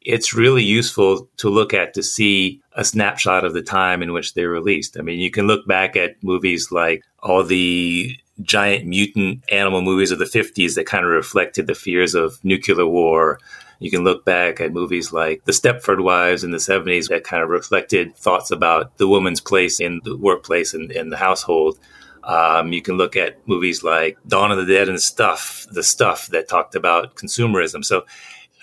it's 0.02 0.34
really 0.34 0.62
useful 0.62 1.26
to 1.38 1.48
look 1.48 1.72
at 1.72 1.94
to 1.94 2.02
see 2.02 2.60
a 2.74 2.84
snapshot 2.84 3.46
of 3.46 3.54
the 3.54 3.62
time 3.62 4.02
in 4.02 4.12
which 4.12 4.34
they're 4.34 4.50
released. 4.50 4.98
I 4.98 5.02
mean, 5.02 5.20
you 5.20 5.30
can 5.30 5.46
look 5.46 5.66
back 5.66 5.96
at 5.96 6.22
movies 6.22 6.70
like 6.70 7.02
all 7.22 7.42
the 7.42 8.14
giant 8.42 8.84
mutant 8.86 9.42
animal 9.50 9.80
movies 9.80 10.10
of 10.10 10.18
the 10.18 10.26
50s 10.26 10.74
that 10.74 10.84
kind 10.84 11.06
of 11.06 11.10
reflected 11.10 11.66
the 11.66 11.74
fears 11.74 12.14
of 12.14 12.44
nuclear 12.44 12.86
war 12.86 13.38
you 13.80 13.90
can 13.90 14.04
look 14.04 14.24
back 14.24 14.60
at 14.60 14.72
movies 14.72 15.12
like 15.12 15.44
The 15.44 15.52
Stepford 15.52 16.02
Wives 16.02 16.42
in 16.42 16.50
the 16.50 16.58
70s 16.58 17.08
that 17.08 17.24
kind 17.24 17.42
of 17.42 17.48
reflected 17.48 18.16
thoughts 18.16 18.50
about 18.50 18.96
the 18.98 19.08
woman's 19.08 19.40
place 19.40 19.80
in 19.80 20.00
the 20.04 20.16
workplace 20.16 20.74
and 20.74 20.90
in 20.90 21.10
the 21.10 21.16
household. 21.16 21.78
Um, 22.24 22.72
you 22.72 22.82
can 22.82 22.96
look 22.96 23.16
at 23.16 23.46
movies 23.48 23.82
like 23.82 24.18
Dawn 24.26 24.50
of 24.50 24.58
the 24.58 24.66
Dead 24.66 24.88
and 24.88 25.00
Stuff, 25.00 25.66
the 25.70 25.82
stuff 25.82 26.28
that 26.28 26.48
talked 26.48 26.74
about 26.74 27.14
consumerism. 27.14 27.84
So 27.84 28.04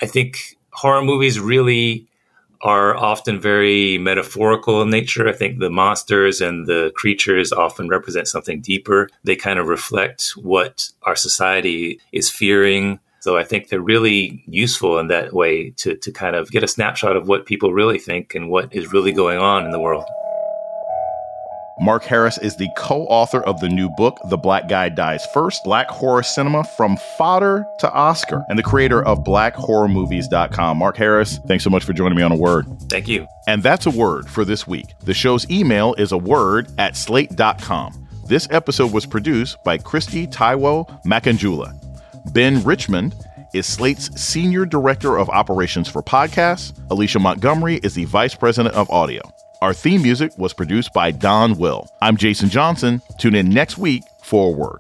I 0.02 0.06
think 0.06 0.58
horror 0.72 1.02
movies 1.04 1.40
really 1.40 2.08
are 2.62 2.96
often 2.96 3.40
very 3.40 3.98
metaphorical 3.98 4.82
in 4.82 4.90
nature. 4.90 5.28
I 5.28 5.34
think 5.34 5.60
the 5.60 5.70
monsters 5.70 6.42
and 6.42 6.66
the 6.66 6.92
creatures 6.96 7.52
often 7.52 7.88
represent 7.90 8.28
something 8.28 8.62
deeper. 8.62 9.10
They 9.24 9.36
kind 9.36 9.60
of 9.60 9.68
reflect 9.68 10.32
what 10.38 10.90
our 11.04 11.16
society 11.16 12.00
is 12.12 12.30
fearing, 12.30 13.00
so 13.20 13.38
I 13.38 13.44
think 13.44 13.70
they're 13.70 13.82
really 13.82 14.44
useful 14.48 15.00
in 15.00 15.08
that 15.08 15.34
way 15.34 15.72
to, 15.78 15.96
to 15.96 16.12
kind 16.12 16.36
of 16.36 16.52
get 16.52 16.64
a 16.64 16.68
snapshot 16.68 17.16
of 17.16 17.28
what 17.28 17.46
people 17.46 17.74
really 17.74 17.98
think 17.98 18.36
and 18.36 18.50
what 18.50 18.74
is 18.74 18.94
really 18.94 19.12
going 19.12 19.40
on 19.40 19.66
in 19.66 19.72
the 19.72 19.80
world. 19.80 20.06
Mark 21.80 22.04
Harris 22.06 22.38
is 22.38 22.56
the 22.56 22.70
co 22.78 23.04
author 23.08 23.42
of 23.42 23.60
the 23.60 23.68
new 23.68 23.90
book, 23.98 24.18
The 24.30 24.38
Black 24.38 24.70
Guy 24.70 24.90
Dies 24.90 25.26
First 25.26 25.64
Black 25.66 25.88
Horror 25.90 26.24
Cinema 26.24 26.64
from 26.64 26.96
Fodder 27.18 27.68
to 27.80 27.92
Oscar, 27.92 28.46
and 28.48 28.58
the 28.58 28.64
creator 28.64 29.04
of 29.04 29.24
BlackHorrorMovies.com. 29.26 30.78
Mark 30.78 30.96
Harris, 30.96 31.40
thanks 31.48 31.64
so 31.66 31.70
much 31.70 31.84
for 31.84 31.92
joining 31.92 32.18
me 32.18 32.24
on 32.24 32.32
A 32.32 32.36
Word. 32.38 32.66
Thank 32.90 33.10
you. 33.10 33.28
And 33.48 33.62
that's 33.62 33.86
a 33.86 33.92
word 33.92 34.30
for 34.30 34.46
this 34.46 34.66
week. 34.66 34.86
The 35.04 35.14
show's 35.14 35.50
email 35.52 35.94
is 35.96 36.14
a 36.14 36.18
word 36.18 36.70
at 36.78 36.96
slate.com. 36.96 38.08
This 38.26 38.48
episode 38.52 38.94
was 38.94 39.06
produced 39.06 39.62
by 39.64 39.78
Christy 39.78 40.28
Taiwo 40.28 41.04
Makanjula. 41.04 41.74
Ben 42.34 42.64
Richmond 42.64 43.16
is 43.54 43.66
Slate's 43.66 44.10
Senior 44.20 44.66
Director 44.66 45.18
of 45.18 45.30
Operations 45.30 45.88
for 45.88 46.02
Podcasts. 46.02 46.74
Alicia 46.90 47.20
Montgomery 47.20 47.76
is 47.84 47.94
the 47.94 48.06
Vice 48.06 48.34
President 48.34 48.74
of 48.76 48.90
Audio. 48.90 49.22
Our 49.62 49.74
theme 49.74 50.02
music 50.02 50.38
was 50.38 50.54
produced 50.54 50.94
by 50.94 51.12
Don 51.12 51.58
Will. 51.58 51.88
I'm 52.02 52.18
Jason 52.18 52.50
Johnson. 52.50 53.02
Tune 53.18 53.36
in 53.36 53.50
next 53.50 53.78
week 53.78 54.04
for 54.22 54.54
word. 54.54 54.80